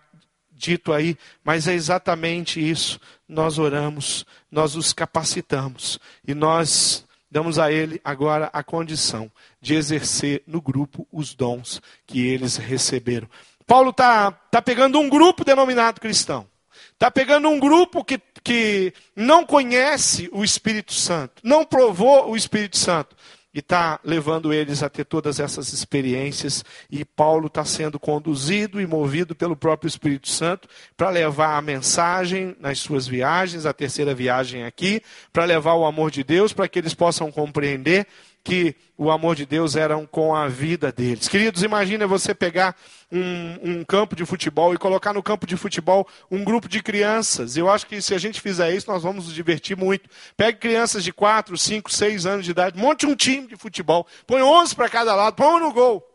[0.51, 2.99] dito aí, mas é exatamente isso.
[3.27, 10.43] Nós oramos, nós os capacitamos e nós damos a ele agora a condição de exercer
[10.45, 13.27] no grupo os dons que eles receberam.
[13.65, 16.47] Paulo está tá pegando um grupo denominado cristão,
[16.91, 22.77] está pegando um grupo que, que não conhece o Espírito Santo, não provou o Espírito
[22.77, 23.15] Santo,
[23.53, 26.65] e está levando eles a ter todas essas experiências.
[26.89, 32.55] E Paulo está sendo conduzido e movido pelo próprio Espírito Santo para levar a mensagem
[32.59, 36.79] nas suas viagens, a terceira viagem aqui, para levar o amor de Deus, para que
[36.79, 38.07] eles possam compreender
[38.43, 41.29] que o amor de Deus era com a vida deles.
[41.29, 42.75] Queridos, imagine você pegar
[43.09, 47.55] um, um, campo de futebol e colocar no campo de futebol um grupo de crianças.
[47.55, 50.09] Eu acho que se a gente fizer isso, nós vamos nos divertir muito.
[50.35, 54.41] Pegue crianças de 4, 5, 6 anos de idade, monte um time de futebol, põe
[54.41, 56.05] 11 para cada lado, põe um no gol.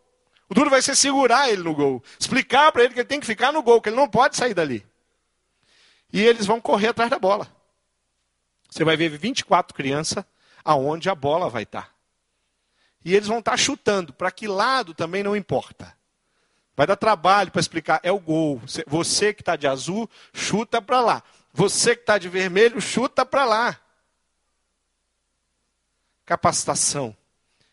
[0.50, 3.26] O duro vai ser segurar ele no gol, explicar para ele que ele tem que
[3.26, 4.84] ficar no gol, que ele não pode sair dali.
[6.12, 7.46] E eles vão correr atrás da bola.
[8.68, 10.24] Você vai ver 24 crianças
[10.64, 11.97] aonde a bola vai estar.
[13.04, 14.12] E eles vão estar chutando.
[14.12, 15.96] Para que lado também não importa.
[16.76, 18.00] Vai dar trabalho para explicar.
[18.02, 18.60] É o gol.
[18.86, 21.22] Você que está de azul, chuta para lá.
[21.52, 23.80] Você que está de vermelho, chuta para lá.
[26.24, 27.16] Capacitação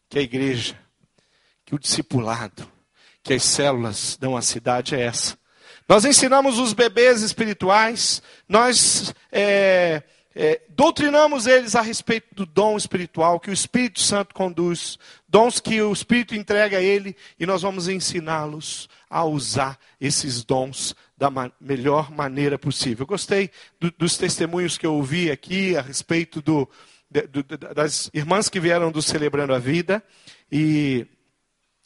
[0.09, 0.79] que a igreja,
[1.65, 2.71] que o discipulado,
[3.21, 5.37] que as células dão à cidade é essa.
[5.87, 10.01] Nós ensinamos os bebês espirituais, nós é,
[10.35, 15.81] é, doutrinamos eles a respeito do dom espiritual que o Espírito Santo conduz, dons que
[15.81, 21.49] o Espírito entrega a ele, e nós vamos ensiná-los a usar esses dons da ma
[21.61, 23.03] melhor maneira possível.
[23.03, 26.69] Eu gostei do, dos testemunhos que eu ouvi aqui a respeito do,
[27.09, 27.43] do,
[27.73, 30.03] das irmãs que vieram do Celebrando a Vida,
[30.51, 31.07] e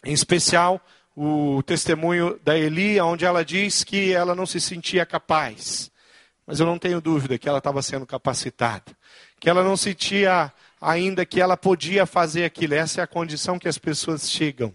[0.04, 0.84] em especial
[1.16, 5.89] o testemunho da Eli, onde ela diz que ela não se sentia capaz
[6.50, 8.98] mas eu não tenho dúvida que ela estava sendo capacitada,
[9.40, 12.74] que ela não sentia ainda que ela podia fazer aquilo.
[12.74, 14.74] Essa é a condição que as pessoas chegam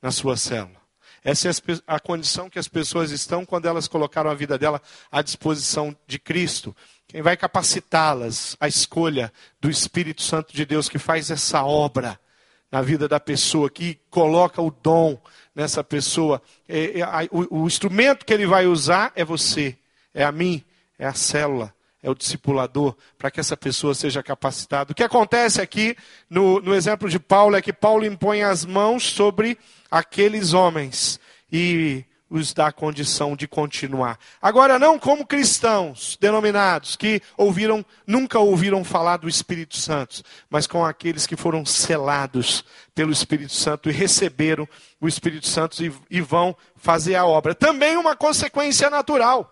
[0.00, 0.80] na sua célula.
[1.24, 1.52] Essa é
[1.84, 4.80] a condição que as pessoas estão quando elas colocaram a vida dela
[5.10, 6.76] à disposição de Cristo.
[7.08, 12.20] Quem vai capacitá-las, a escolha do Espírito Santo de Deus que faz essa obra
[12.70, 15.20] na vida da pessoa, que coloca o dom
[15.56, 16.40] nessa pessoa.
[16.68, 19.76] É, é, o, o instrumento que ele vai usar é você,
[20.14, 20.64] é a mim,
[20.98, 24.92] é a célula, é o discipulador, para que essa pessoa seja capacitada.
[24.92, 25.96] O que acontece aqui,
[26.28, 29.58] no, no exemplo de Paulo, é que Paulo impõe as mãos sobre
[29.90, 31.18] aqueles homens
[31.50, 34.18] e os dá a condição de continuar.
[34.42, 40.84] Agora, não como cristãos denominados, que ouviram, nunca ouviram falar do Espírito Santo, mas com
[40.84, 44.68] aqueles que foram selados pelo Espírito Santo e receberam
[45.00, 47.54] o Espírito Santo e, e vão fazer a obra.
[47.54, 49.50] Também uma consequência natural.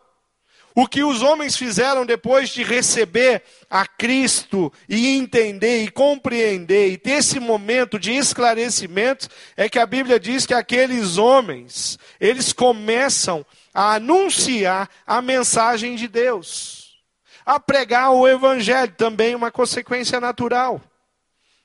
[0.74, 6.96] O que os homens fizeram depois de receber a Cristo e entender e compreender e
[6.96, 13.44] ter esse momento de esclarecimento é que a Bíblia diz que aqueles homens, eles começam
[13.74, 16.96] a anunciar a mensagem de Deus,
[17.44, 20.80] a pregar o evangelho, também uma consequência natural.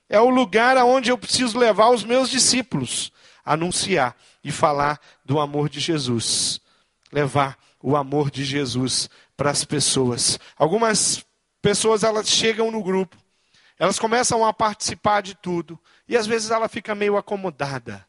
[0.06, 3.10] É o lugar aonde eu preciso levar os meus discípulos,
[3.44, 6.60] anunciar e falar do amor de Jesus,
[7.10, 10.38] levar o amor de Jesus para as pessoas.
[10.56, 11.24] Algumas
[11.62, 13.16] pessoas elas chegam no grupo,
[13.78, 18.06] elas começam a participar de tudo e às vezes ela fica meio acomodada,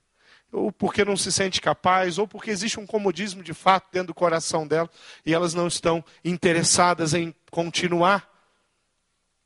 [0.52, 4.14] ou porque não se sente capaz, ou porque existe um comodismo de fato dentro do
[4.14, 4.90] coração dela
[5.26, 8.28] e elas não estão interessadas em continuar.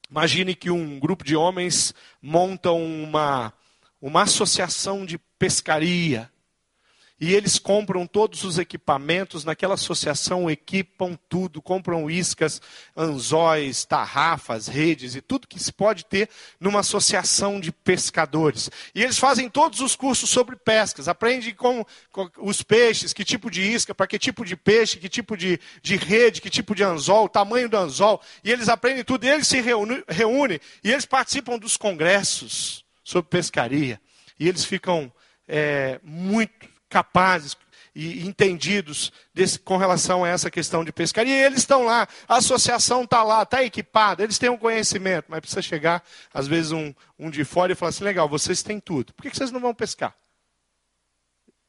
[0.10, 3.54] Imagine que um grupo de homens montam uma
[4.04, 6.30] uma associação de pescaria
[7.20, 12.62] e eles compram todos os equipamentos, naquela associação equipam tudo, compram iscas,
[12.98, 16.28] anzóis, tarrafas, redes e tudo que se pode ter
[16.60, 18.70] numa associação de pescadores.
[18.94, 23.50] E eles fazem todos os cursos sobre pescas, aprendem com, com os peixes, que tipo
[23.50, 26.84] de isca, para que tipo de peixe, que tipo de, de rede, que tipo de
[26.84, 28.22] anzol, o tamanho do anzol.
[28.44, 34.02] E eles aprendem tudo, e eles se reúnem, e eles participam dos congressos sobre pescaria.
[34.40, 35.12] E eles ficam
[35.48, 37.58] é, muito capazes.
[37.96, 41.28] e entendidos desse, com relação a essa questão de pescar.
[41.28, 45.42] E eles estão lá, a associação está lá, está equipada, eles têm um conhecimento, mas
[45.42, 46.04] precisa chegar,
[46.34, 49.36] às vezes, um, um de fora e falar assim: legal, vocês têm tudo, por que
[49.36, 50.16] vocês não vão pescar?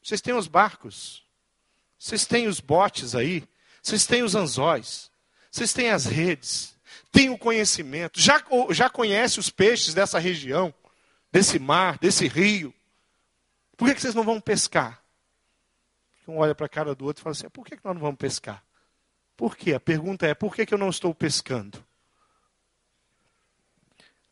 [0.03, 1.23] Vocês têm os barcos,
[1.99, 3.45] vocês têm os botes aí,
[3.83, 5.11] vocês têm os anzóis,
[5.51, 6.75] vocês têm as redes,
[7.13, 10.73] têm o conhecimento, já, já conhece os peixes dessa região,
[11.31, 12.73] desse mar, desse rio.
[13.77, 15.04] Por que vocês não vão pescar?
[16.27, 18.01] Um olha para a cara do outro e fala assim: por que, que nós não
[18.01, 18.63] vamos pescar?
[19.37, 19.75] Por quê?
[19.75, 21.85] A pergunta é: por que, que eu não estou pescando?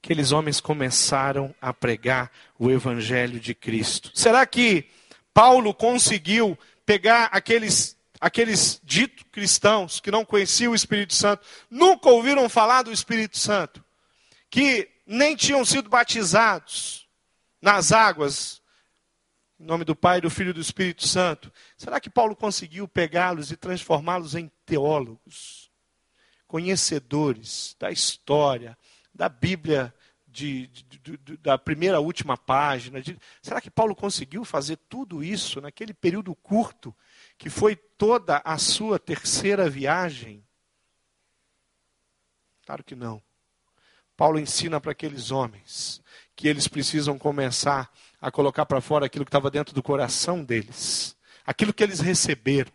[0.03, 4.11] Aqueles homens começaram a pregar o evangelho de Cristo.
[4.15, 4.89] Será que
[5.33, 12.49] Paulo conseguiu pegar aqueles aqueles ditos cristãos que não conheciam o Espírito Santo, nunca ouviram
[12.49, 13.85] falar do Espírito Santo,
[14.49, 17.09] que nem tinham sido batizados
[17.61, 18.62] nas águas,
[19.63, 21.53] em nome do Pai, do Filho e do Espírito Santo.
[21.77, 25.71] Será que Paulo conseguiu pegá-los e transformá-los em teólogos,
[26.49, 28.77] conhecedores da história,
[29.15, 29.95] da Bíblia
[30.27, 33.01] de, de, de, da primeira à última página.
[33.41, 36.93] será que Paulo conseguiu fazer tudo isso naquele período curto
[37.39, 40.45] que foi toda a sua terceira viagem?
[42.67, 43.23] Claro que não.
[44.17, 46.03] Paulo ensina para aqueles homens
[46.35, 47.93] que eles precisam começar a
[48.31, 52.71] colocar para fora aquilo que estava dentro do coração deles, aquilo que eles receberam.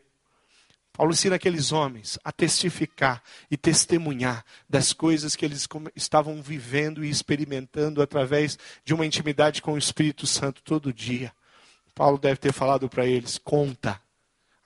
[0.91, 7.09] Paulo ensina aqueles homens a testificar e testemunhar das coisas que eles estavam vivendo e
[7.09, 11.31] experimentando através de uma intimidade com o Espírito Santo todo dia.
[11.93, 14.01] Paulo deve ter falado para eles: conta,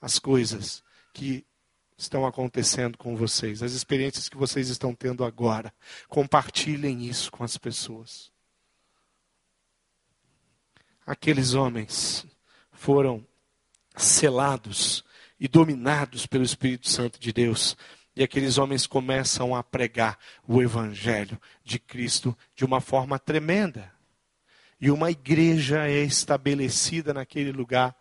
[0.00, 1.44] as coisas que
[1.98, 5.72] estão acontecendo com vocês, as experiências que vocês estão tendo agora.
[6.08, 8.31] Compartilhem isso com as pessoas.
[11.06, 12.26] Aqueles homens
[12.72, 13.26] foram
[13.96, 15.04] selados
[15.38, 17.76] e dominados pelo Espírito Santo de Deus.
[18.14, 23.92] E aqueles homens começam a pregar o Evangelho de Cristo de uma forma tremenda.
[24.80, 27.96] E uma igreja é estabelecida naquele lugar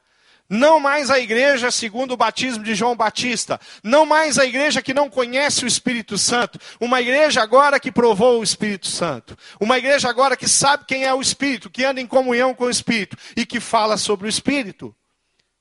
[0.52, 3.58] não mais a igreja segundo o batismo de João Batista.
[3.82, 6.60] Não mais a igreja que não conhece o Espírito Santo.
[6.78, 9.38] Uma igreja agora que provou o Espírito Santo.
[9.62, 12.70] Uma igreja agora que sabe quem é o Espírito, que anda em comunhão com o
[12.70, 14.94] Espírito e que fala sobre o Espírito.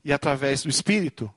[0.05, 1.33] E através do Espírito,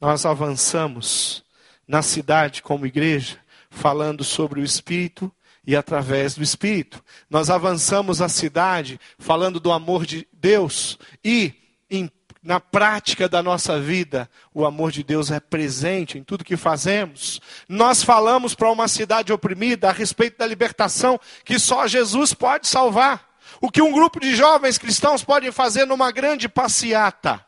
[0.00, 1.44] nós avançamos
[1.84, 3.40] na cidade como igreja,
[3.70, 5.34] falando sobre o Espírito
[5.66, 7.02] e através do Espírito.
[7.28, 11.54] Nós avançamos a cidade falando do amor de Deus e
[11.90, 12.10] em,
[12.42, 17.40] na prática da nossa vida, o amor de Deus é presente em tudo que fazemos.
[17.68, 23.32] Nós falamos para uma cidade oprimida a respeito da libertação que só Jesus pode salvar.
[23.60, 27.44] O que um grupo de jovens cristãos pode fazer numa grande passeata,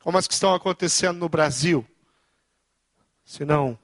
[0.00, 1.86] como as que estão acontecendo no Brasil,
[3.24, 3.78] se não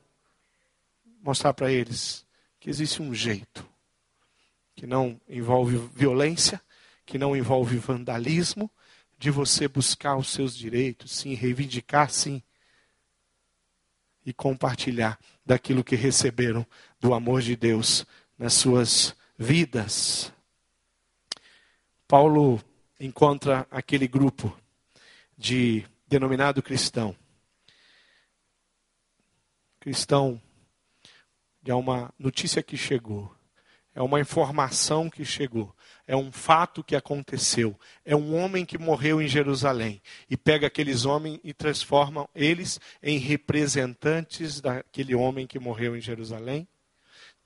[1.23, 2.26] mostrar para eles
[2.67, 3.65] que existe um jeito
[4.75, 6.61] que não envolve violência,
[7.07, 8.69] que não envolve vandalismo,
[9.17, 12.43] de você buscar os seus direitos, sim, reivindicar, sim,
[14.25, 16.67] e compartilhar daquilo que receberam
[16.99, 18.05] do amor de Deus
[18.37, 20.33] nas suas vidas.
[22.09, 22.61] Paulo
[22.99, 24.53] encontra aquele grupo
[25.39, 27.17] de denominado cristão.
[29.79, 30.43] Cristão
[31.67, 33.35] é uma notícia que chegou,
[33.95, 35.75] é uma informação que chegou,
[36.07, 41.05] é um fato que aconteceu, é um homem que morreu em Jerusalém e pega aqueles
[41.05, 46.69] homens e transforma eles em representantes daquele homem que morreu em Jerusalém,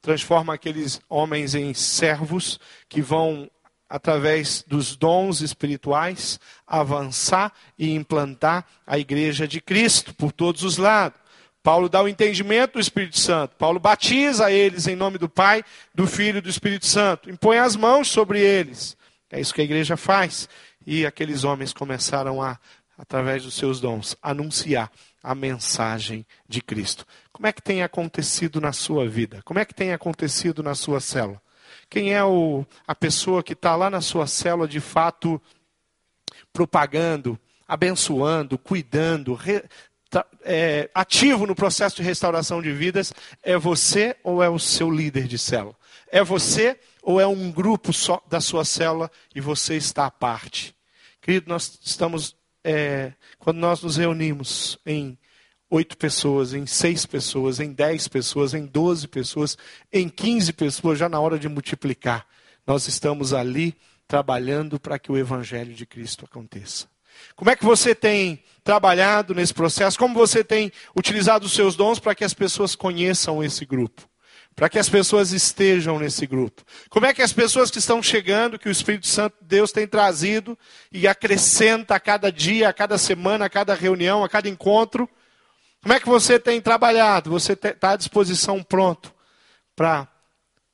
[0.03, 3.51] transforma aqueles homens em servos que vão
[3.89, 11.21] através dos dons espirituais avançar e implantar a igreja de Cristo por todos os lados.
[11.62, 13.55] Paulo dá o entendimento do Espírito Santo.
[13.57, 15.62] Paulo batiza eles em nome do Pai,
[15.94, 17.31] do Filho e do Espírito Santo.
[17.31, 18.96] Impõe as mãos sobre eles.
[19.31, 20.49] É isso que a igreja faz.
[20.87, 22.59] E aqueles homens começaram a,
[22.96, 24.90] através dos seus dons, anunciar
[25.23, 27.07] a mensagem de Cristo.
[27.33, 29.42] Como é que tem acontecido na sua vida?
[29.44, 31.40] Como é que tem acontecido na sua célula?
[31.88, 35.40] Quem é o, a pessoa que está lá na sua célula de fato
[36.53, 39.62] propagando, abençoando, cuidando, re,
[40.42, 45.29] É, ativo no processo de restauração de vidas é você ou é o seu líder
[45.29, 45.77] de célula?
[46.11, 50.74] É você ou é um grupo só da sua célula e você está à parte?
[51.20, 55.16] Querido, nós estamos, é, quando nós nos reunimos em
[55.70, 59.57] oito pessoas, em seis pessoas, em dez pessoas, em doze pessoas,
[59.93, 62.26] em quinze pessoas, já na hora de multiplicar,
[62.66, 63.76] nós estamos ali
[64.09, 66.89] trabalhando para que o Evangelho de Cristo aconteça.
[67.37, 69.99] Como é que você tem trabalhado nesse processo?
[69.99, 74.09] Como você tem utilizado os seus dons para que as pessoas conheçam esse grupo?
[74.55, 76.62] Para que as pessoas estejam nesse grupo?
[76.89, 79.87] Como é que as pessoas que estão chegando, que o Espírito Santo de Deus tem
[79.87, 80.59] trazido
[80.93, 85.09] e acrescenta a cada dia, a cada semana, a cada reunião, a cada encontro,
[85.83, 87.31] como é que você tem trabalhado?
[87.31, 89.14] Você está à disposição pronto
[89.75, 90.07] para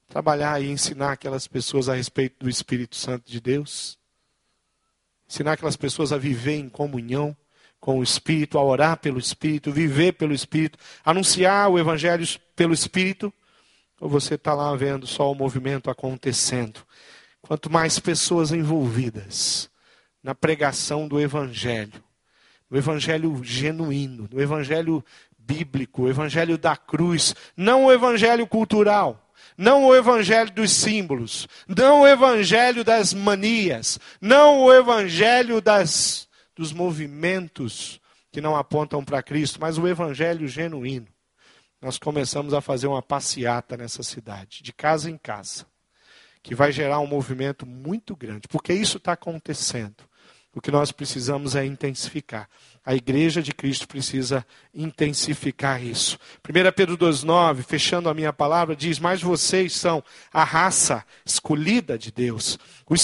[0.09, 3.99] trabalhar e ensinar aquelas pessoas a respeito do Espírito Santo de Deus?
[5.29, 7.37] Ensinar aquelas pessoas a viver em comunhão
[7.81, 13.33] com o Espírito, a orar pelo Espírito, viver pelo Espírito, anunciar o Evangelho pelo Espírito?
[14.01, 16.81] Ou você está lá vendo só o movimento acontecendo?
[17.41, 19.71] Quanto mais pessoas envolvidas
[20.23, 22.03] na pregação do Evangelho,
[22.69, 25.05] no Evangelho genuíno, no Evangelho
[25.39, 29.26] bíblico, o Evangelho da cruz, não o Evangelho cultural
[29.57, 36.73] não o evangelho dos símbolos, não o evangelho das manias, não o evangelho das, dos
[36.73, 41.09] movimentos que não apontam para Cristo, mas o evangelho genuíno.
[41.81, 45.67] Nós começamos a fazer uma passeata nessa cidade, de casa em casa,
[46.43, 50.05] que vai gerar um movimento muito grande, porque isso está acontecendo.
[50.55, 52.49] O que nós precisamos é intensificar.
[52.87, 56.17] A igreja de Cristo precisa intensificar isso.
[56.49, 62.13] 1 Pedro 2,9, fechando a minha palavra, diz: Mas vocês são a raça escolhida de
[62.13, 62.57] Deus,
[62.89, 63.03] os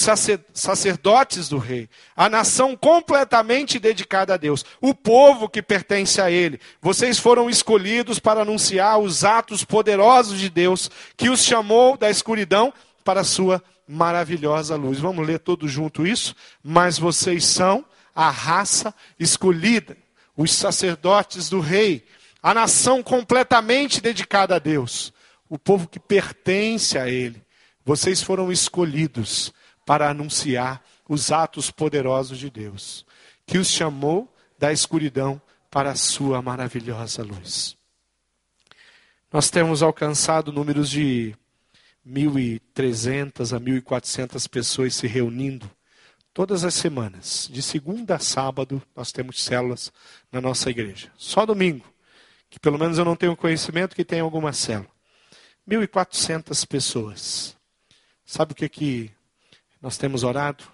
[0.54, 6.60] sacerdotes do Rei, a nação completamente dedicada a Deus, o povo que pertence a Ele.
[6.80, 12.72] Vocês foram escolhidos para anunciar os atos poderosos de Deus, que os chamou da escuridão
[13.02, 15.00] para a sua maravilhosa luz.
[15.00, 16.36] Vamos ler todo junto isso?
[16.62, 19.96] Mas vocês são a raça escolhida,
[20.36, 22.06] os sacerdotes do rei,
[22.42, 25.12] a nação completamente dedicada a Deus,
[25.48, 27.42] o povo que pertence a Ele.
[27.84, 29.52] Vocês foram escolhidos
[29.84, 33.04] para anunciar os atos poderosos de Deus,
[33.46, 35.40] que os chamou da escuridão
[35.70, 37.76] para a sua maravilhosa luz.
[39.32, 41.34] Nós temos alcançado números de
[42.06, 45.70] 1.300 a 1.400 pessoas se reunindo
[46.34, 49.92] Todas as semanas, de segunda a sábado, nós temos células
[50.30, 51.12] na nossa igreja.
[51.16, 51.84] Só domingo,
[52.48, 54.90] que pelo menos eu não tenho conhecimento que tem alguma célula.
[55.68, 57.56] 1.400 pessoas.
[58.24, 59.10] Sabe o que, que
[59.80, 60.64] nós temos orado?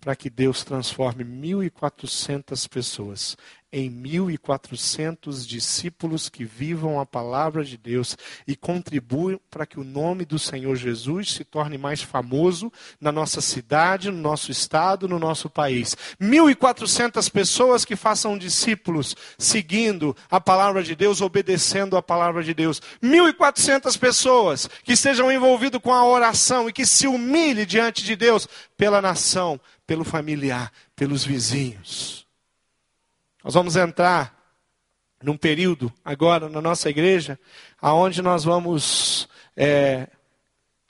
[0.00, 3.36] Para que Deus transforme 1.400 pessoas
[3.72, 10.24] em 1.400 discípulos que vivam a palavra de Deus e contribuam para que o nome
[10.24, 15.48] do Senhor Jesus se torne mais famoso na nossa cidade, no nosso estado, no nosso
[15.48, 15.96] país.
[16.20, 22.82] 1.400 pessoas que façam discípulos seguindo a palavra de Deus, obedecendo a palavra de Deus.
[23.02, 28.48] 1.400 pessoas que estejam envolvidas com a oração e que se humilhem diante de Deus
[28.76, 29.60] pela nação,
[29.90, 32.24] pelo familiar, pelos vizinhos.
[33.42, 34.40] Nós vamos entrar
[35.20, 37.36] num período agora na nossa igreja,
[37.82, 40.06] aonde nós vamos é,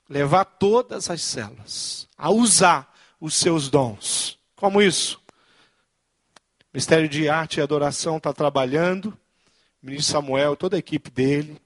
[0.07, 4.37] levar todas as células a usar os seus dons.
[4.55, 5.19] Como isso?
[6.65, 9.07] O Ministério de Arte e Adoração está trabalhando,
[9.81, 11.59] o ministro Samuel, toda a equipe dele,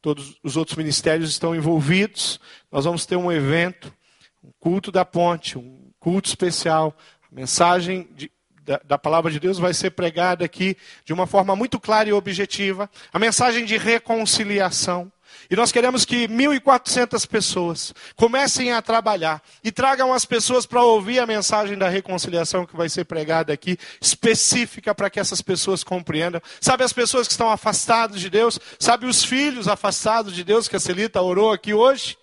[0.00, 2.40] todos os outros ministérios estão envolvidos.
[2.72, 3.94] Nós vamos ter um evento,
[4.42, 6.96] um culto da ponte, um culto especial,
[7.30, 8.32] mensagem de,
[8.64, 12.14] da, da, palavra de Deus vai ser pregada aqui de uma forma muito clara e
[12.14, 12.88] objetiva.
[13.12, 15.12] A mensagem de reconciliação.
[15.50, 21.18] E nós queremos que 1.400 pessoas comecem a trabalhar e tragam as pessoas para ouvir
[21.18, 26.40] a mensagem da reconciliação que vai ser pregada aqui, específica para que essas pessoas compreendam.
[26.58, 28.58] Sabe as pessoas que estão afastadas de Deus?
[28.78, 32.16] Sabe os filhos afastados de Deus que a Celita orou aqui hoje?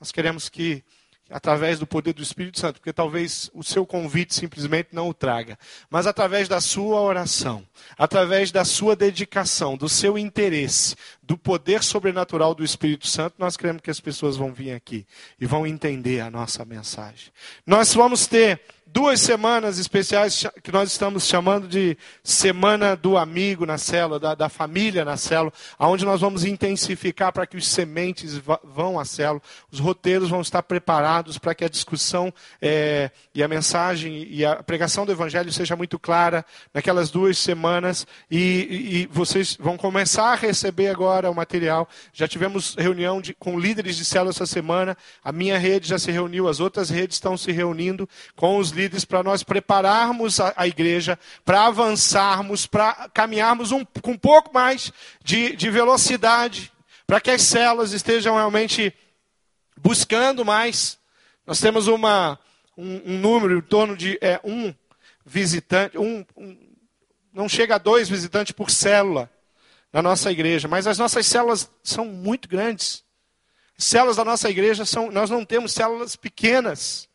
[0.00, 0.82] Nós queremos que
[1.30, 5.58] através do poder do Espírito Santo, porque talvez o seu convite simplesmente não o traga,
[5.88, 7.64] mas através da sua oração,
[7.96, 13.82] através da sua dedicação, do seu interesse, do poder sobrenatural do Espírito Santo, nós queremos
[13.82, 15.06] que as pessoas vão vir aqui
[15.40, 17.30] e vão entender a nossa mensagem.
[17.64, 18.60] Nós vamos ter
[18.92, 24.48] duas semanas especiais que nós estamos chamando de Semana do Amigo na célula, da, da
[24.48, 29.78] família na célula, onde nós vamos intensificar para que os sementes vão à célula, os
[29.78, 35.06] roteiros vão estar preparados para que a discussão é, e a mensagem e a pregação
[35.06, 40.88] do Evangelho seja muito clara naquelas duas semanas e, e vocês vão começar a receber
[40.88, 41.88] agora o material.
[42.12, 46.10] Já tivemos reunião de, com líderes de célula essa semana, a minha rede já se
[46.10, 50.66] reuniu, as outras redes estão se reunindo com os líderes para nós prepararmos a, a
[50.66, 56.72] igreja, para avançarmos, para caminharmos um, com um pouco mais de, de velocidade,
[57.06, 58.94] para que as células estejam realmente
[59.76, 60.98] buscando mais.
[61.46, 62.38] Nós temos uma,
[62.76, 64.72] um, um número em torno de é, um
[65.24, 66.56] visitante, um, um,
[67.32, 69.30] não chega a dois visitantes por célula
[69.92, 73.04] na nossa igreja, mas as nossas células são muito grandes.
[73.76, 77.08] Células da nossa igreja são, nós não temos células pequenas.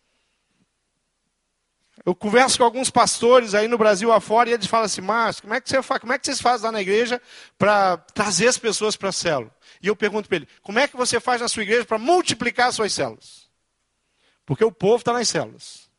[2.04, 5.54] Eu converso com alguns pastores aí no Brasil afora e eles falam assim, Márcio, como
[5.54, 7.22] é que você como é que vocês fazem lá na igreja
[7.58, 9.52] para trazer as pessoas para a célula?
[9.82, 12.68] E eu pergunto para ele, como é que você faz na sua igreja para multiplicar
[12.68, 13.50] as suas células?
[14.46, 15.90] Porque o povo está nas células.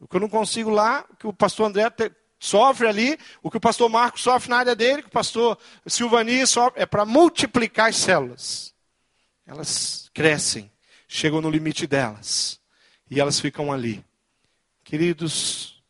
[0.00, 3.50] O que eu não consigo lá, o que o pastor André te, sofre ali, o
[3.50, 6.86] que o pastor Marcos sofre na área dele, o que o pastor Silvani sofre, é
[6.86, 8.74] para multiplicar as células.
[9.46, 10.70] Elas crescem,
[11.08, 12.60] chegam no limite delas,
[13.10, 14.04] e elas ficam ali.
[14.88, 15.82] Queridos,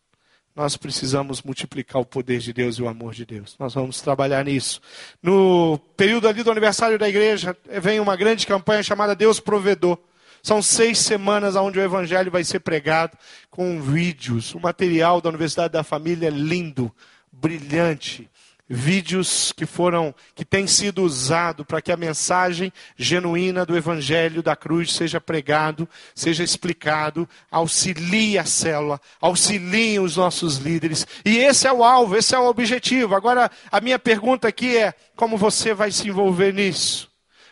[0.57, 3.55] nós precisamos multiplicar o poder de Deus e o amor de Deus.
[3.57, 4.80] Nós vamos trabalhar nisso.
[5.22, 10.01] No período ali do aniversário da igreja, vem uma grande campanha chamada Deus Provedor.
[10.42, 13.16] São seis semanas onde o Evangelho vai ser pregado
[13.49, 16.92] com vídeos, o material da Universidade da Família é lindo,
[17.30, 18.28] brilhante
[18.69, 24.55] vídeos que foram que têm sido usados para que a mensagem genuína do evangelho da
[24.55, 31.07] cruz seja pregado, seja explicado, auxilie a célula, auxiliem os nossos líderes.
[31.25, 33.14] E esse é o alvo, esse é o objetivo.
[33.14, 37.09] Agora, a minha pergunta aqui é: como você vai se envolver nisso?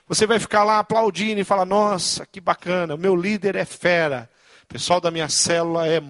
[0.07, 4.29] Você vai ficar lá aplaudindo e falar: "Nossa, que bacana, o meu líder é fera.
[4.65, 6.03] O pessoal da minha célula é,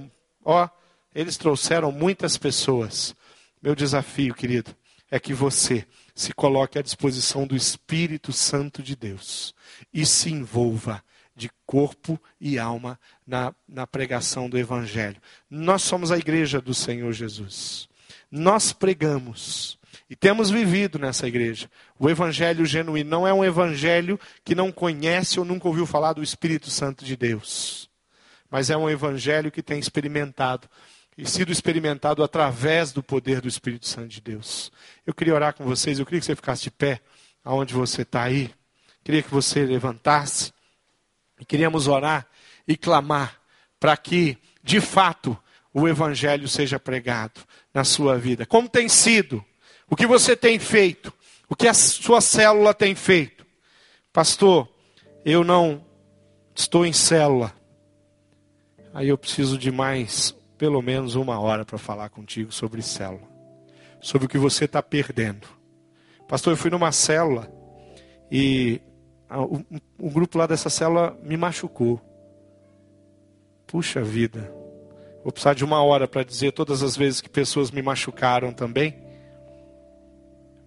[0.44, 0.68] ó,
[1.14, 3.14] eles trouxeram muitas pessoas."
[3.62, 4.76] Meu desafio, querido,
[5.10, 9.54] é que você se coloque à disposição do Espírito Santo de Deus
[9.92, 11.02] e se envolva
[11.34, 15.20] de corpo e alma na, na pregação do Evangelho.
[15.50, 17.88] Nós somos a igreja do Senhor Jesus.
[18.30, 19.78] Nós pregamos
[20.08, 21.70] e temos vivido nessa igreja.
[21.98, 26.22] O Evangelho genuíno não é um Evangelho que não conhece ou nunca ouviu falar do
[26.22, 27.90] Espírito Santo de Deus,
[28.50, 30.68] mas é um Evangelho que tem experimentado
[31.16, 34.70] e sido experimentado através do poder do Espírito Santo de Deus.
[35.06, 37.00] Eu queria orar com vocês, eu queria que você ficasse de pé
[37.42, 38.52] aonde você está aí.
[39.02, 40.52] Queria que você levantasse.
[41.40, 42.26] E queríamos orar
[42.66, 43.40] e clamar
[43.78, 45.38] para que, de fato,
[45.72, 47.40] o Evangelho seja pregado
[47.72, 48.44] na sua vida.
[48.44, 49.44] Como tem sido?
[49.88, 51.12] O que você tem feito?
[51.48, 53.46] O que a sua célula tem feito?
[54.12, 54.68] Pastor,
[55.24, 55.84] eu não
[56.54, 57.54] estou em célula.
[58.92, 63.28] Aí eu preciso de mais pelo menos uma hora para falar contigo sobre célula,
[64.00, 65.46] sobre o que você está perdendo.
[66.28, 67.50] Pastor, eu fui numa célula
[68.30, 68.80] e
[69.98, 72.00] o, grupo lá dessa célula me machucou.
[73.66, 74.52] Puxa vida,
[75.22, 78.96] vou precisar de uma hora para dizer todas as vezes que pessoas me machucaram também,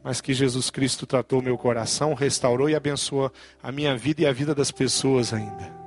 [0.04, 3.32] mas que Jesus Cristo tratou meu coração, restaurou e abençoou
[3.62, 5.79] a minha vida e a vida das pessoas ainda.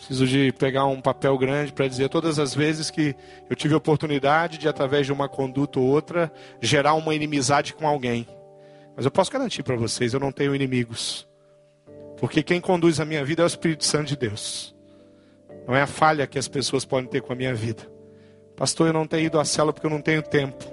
[0.00, 3.14] Preciso de pegar um papel grande para dizer todas as vezes que
[3.50, 8.26] eu tive oportunidade de, através de uma conduta ou outra, gerar uma inimizade com alguém.
[8.96, 11.28] Mas eu posso garantir para vocês, eu não tenho inimigos.
[12.16, 14.74] Porque quem conduz a minha vida é o Espírito Santo de Deus.
[15.68, 17.86] Não é a falha que as pessoas podem ter com a minha vida.
[18.56, 20.64] Pastor, eu não tenho ido à cela porque eu não tenho tempo.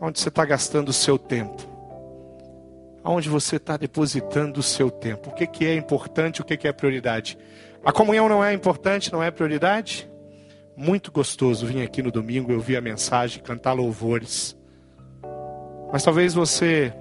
[0.00, 1.73] Onde você está gastando o seu tempo?
[3.04, 5.28] Aonde você está depositando o seu tempo?
[5.28, 7.36] O que, que é importante, o que, que é prioridade?
[7.84, 10.10] A comunhão não é importante, não é prioridade?
[10.74, 14.56] Muito gostoso vir aqui no domingo, eu ouvir a mensagem, cantar louvores.
[15.92, 16.94] Mas talvez você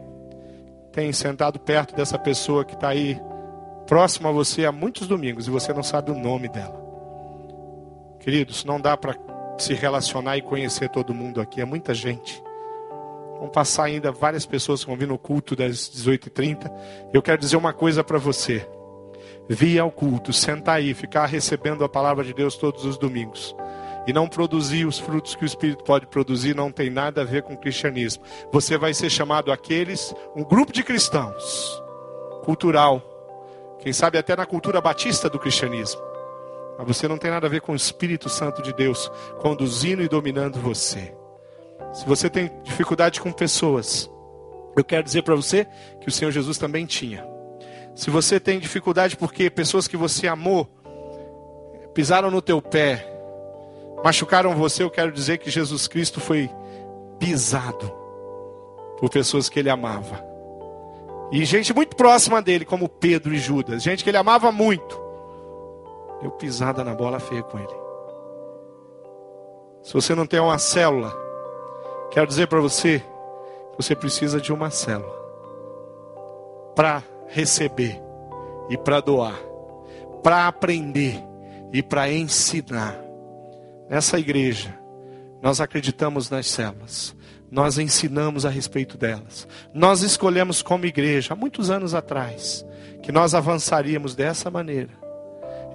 [0.92, 3.20] tenha sentado perto dessa pessoa que está aí
[3.88, 6.84] próximo a você há muitos domingos e você não sabe o nome dela.
[8.20, 9.16] Queridos, não dá para
[9.58, 12.44] se relacionar e conhecer todo mundo aqui, é muita gente.
[13.44, 16.72] Vão passar ainda várias pessoas que vão vir no culto das 18h30.
[17.14, 18.66] Eu quero dizer uma coisa para você
[19.50, 23.54] vir ao culto, sentar aí, ficar recebendo a palavra de Deus todos os domingos
[24.08, 27.44] e não produzir os frutos que o Espírito pode produzir, não tem nada a ver
[27.44, 28.24] com o cristianismo.
[28.50, 31.84] Você vai ser chamado aqueles, um grupo de cristãos,
[32.46, 33.04] cultural,
[33.80, 36.02] quem sabe até na cultura batista do cristianismo.
[36.78, 40.08] Mas você não tem nada a ver com o Espírito Santo de Deus conduzindo e
[40.08, 41.14] dominando você.
[41.94, 44.10] Se você tem dificuldade com pessoas,
[44.76, 45.68] eu quero dizer para você
[46.02, 47.26] que o Senhor Jesus também tinha.
[47.96, 50.68] Se você tem dificuldade porque pessoas que você amou
[51.94, 53.08] pisaram no teu pé,
[54.04, 56.50] machucaram você, eu quero dizer que Jesus Cristo foi
[57.20, 57.94] pisado
[59.00, 60.24] por pessoas que ele amava.
[61.32, 65.00] E gente muito próxima dele, como Pedro e Judas, gente que ele amava muito,
[66.22, 67.84] deu pisada na bola feia com ele.
[69.84, 71.23] Se você não tem uma célula,
[72.14, 73.04] quero dizer para você,
[73.76, 75.12] você precisa de uma célula
[76.76, 78.00] para receber
[78.70, 79.40] e para doar,
[80.22, 81.20] para aprender
[81.72, 83.00] e para ensinar.
[83.90, 84.74] nessa igreja,
[85.42, 87.16] nós acreditamos nas células,
[87.52, 89.48] nós ensinamos a respeito delas.
[89.74, 92.66] Nós escolhemos como igreja, há muitos anos atrás,
[93.02, 94.92] que nós avançaríamos dessa maneira.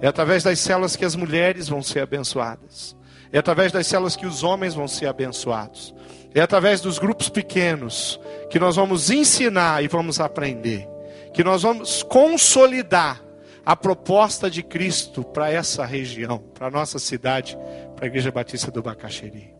[0.01, 2.95] É através das células que as mulheres vão ser abençoadas.
[3.31, 5.93] É através das células que os homens vão ser abençoados.
[6.33, 8.19] É através dos grupos pequenos
[8.49, 10.87] que nós vamos ensinar e vamos aprender.
[11.33, 13.21] Que nós vamos consolidar
[13.65, 17.57] a proposta de Cristo para essa região, para a nossa cidade,
[17.95, 19.53] para a Igreja Batista do Bacaxeri.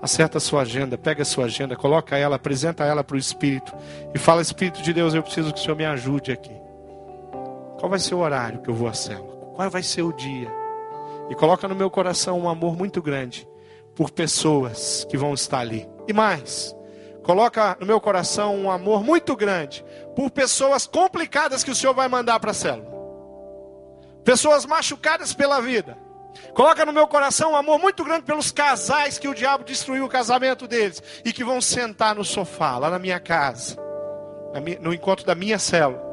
[0.00, 3.74] Acerta a sua agenda, pega a sua agenda, coloca ela, apresenta ela para o Espírito
[4.14, 6.54] e fala: Espírito de Deus, eu preciso que o Senhor me ajude aqui.
[7.78, 9.36] Qual vai ser o horário que eu vou à célula?
[9.54, 10.50] Qual vai ser o dia?
[11.28, 13.46] E coloca no meu coração um amor muito grande
[13.98, 15.90] por pessoas que vão estar ali.
[16.06, 16.72] E mais,
[17.24, 19.84] coloca no meu coração um amor muito grande
[20.14, 22.88] por pessoas complicadas que o Senhor vai mandar para a célula.
[24.22, 25.98] Pessoas machucadas pela vida.
[26.54, 30.08] Coloca no meu coração um amor muito grande pelos casais que o diabo destruiu o
[30.08, 33.76] casamento deles e que vão sentar no sofá, lá na minha casa,
[34.80, 36.07] no encontro da minha célula.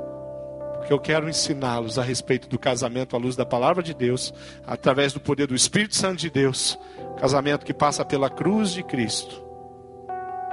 [0.85, 4.31] Porque eu quero ensiná-los a respeito do casamento à luz da palavra de Deus,
[4.67, 6.77] através do poder do Espírito Santo de Deus.
[7.19, 9.43] Casamento que passa pela cruz de Cristo,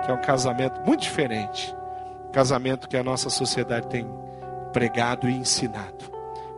[0.04, 1.74] que é um casamento muito diferente
[2.32, 4.06] casamento que a nossa sociedade tem
[4.72, 6.10] pregado e ensinado.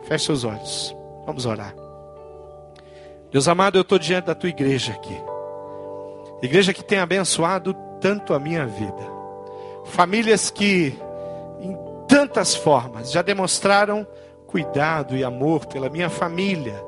[0.03, 0.95] Feche seus olhos,
[1.25, 1.75] vamos orar.
[3.31, 5.21] Deus amado, eu estou diante da tua igreja aqui,
[6.41, 9.11] igreja que tem abençoado tanto a minha vida,
[9.85, 10.97] famílias que,
[12.15, 14.07] tantas formas, já demonstraram
[14.47, 16.81] cuidado e amor pela minha família,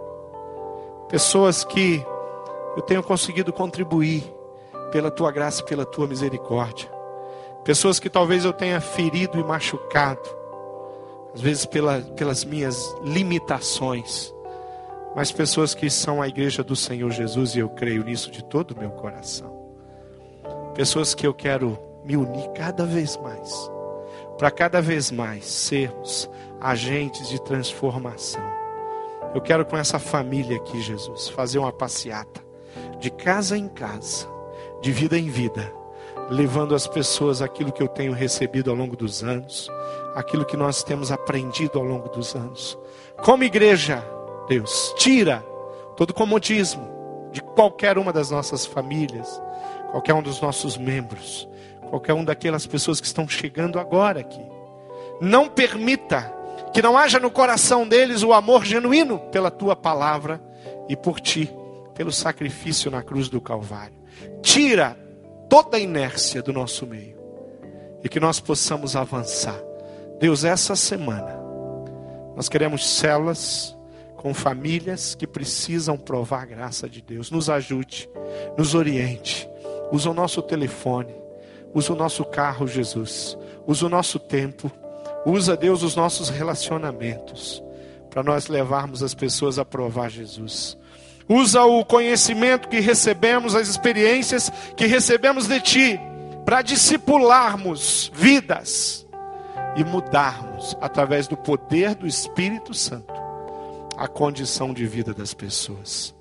[1.10, 2.02] pessoas que
[2.78, 4.24] eu tenho conseguido contribuir
[4.90, 6.90] pela tua graça e pela tua misericórdia.
[7.66, 10.30] Pessoas que talvez eu tenha ferido e machucado,
[11.36, 14.34] às vezes pela, pelas minhas limitações,
[15.14, 18.72] mas pessoas que são a igreja do Senhor Jesus e eu creio nisso de todo
[18.72, 19.74] o meu coração.
[20.74, 23.70] Pessoas que eu quero me unir cada vez mais,
[24.38, 26.30] para cada vez mais sermos
[26.62, 28.44] agentes de transformação.
[29.34, 32.42] Eu quero com essa família aqui, Jesus, fazer uma passeata
[33.00, 34.28] de casa em casa,
[34.82, 35.72] de vida em vida
[36.30, 39.70] levando às pessoas aquilo que eu tenho recebido ao longo dos anos,
[40.16, 42.78] aquilo que nós temos aprendido ao longo dos anos.
[43.24, 44.04] Como igreja,
[44.48, 45.44] Deus, tira
[45.96, 46.88] todo comodismo
[47.32, 49.42] de qualquer uma das nossas famílias,
[49.92, 51.47] qualquer um dos nossos membros,
[51.88, 54.42] qualquer um daquelas pessoas que estão chegando agora aqui.
[55.20, 56.34] Não permita
[56.74, 60.42] que não haja no coração deles o amor genuíno pela tua palavra
[60.88, 61.52] e por ti,
[61.96, 63.98] pelo sacrifício na cruz do Calvário.
[64.42, 64.98] Tira
[65.50, 67.18] toda a inércia do nosso meio
[68.04, 69.60] e que nós possamos avançar.
[70.20, 71.38] Deus, essa semana
[72.36, 73.76] nós queremos células
[74.16, 77.32] com famílias que precisam provar a graça de Deus.
[77.32, 78.10] Nos ajude,
[78.58, 79.50] nos oriente.
[79.92, 81.16] Usa o nosso telefone,
[81.78, 83.38] usa o nosso carro, Jesus.
[83.66, 84.72] Usa o nosso tempo.
[85.26, 87.64] Usa, Deus, os nossos relacionamentos
[88.10, 90.78] para nós levarmos as pessoas a provar Jesus
[91.28, 96.00] usa o conhecimento que recebemos, as experiências que recebemos de Ti,
[96.46, 99.06] para discipularmos vidas
[99.76, 103.14] e mudarmos, através do poder do Espírito Santo,
[103.98, 106.16] a condição de vida das pessoas.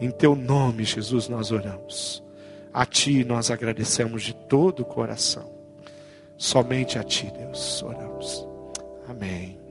[0.00, 2.21] Em Teu nome, Jesus, nós oramos.
[2.72, 5.50] A Ti nós agradecemos de todo o coração.
[6.36, 8.46] Somente a Ti, Deus, oramos.
[9.06, 9.61] Amém.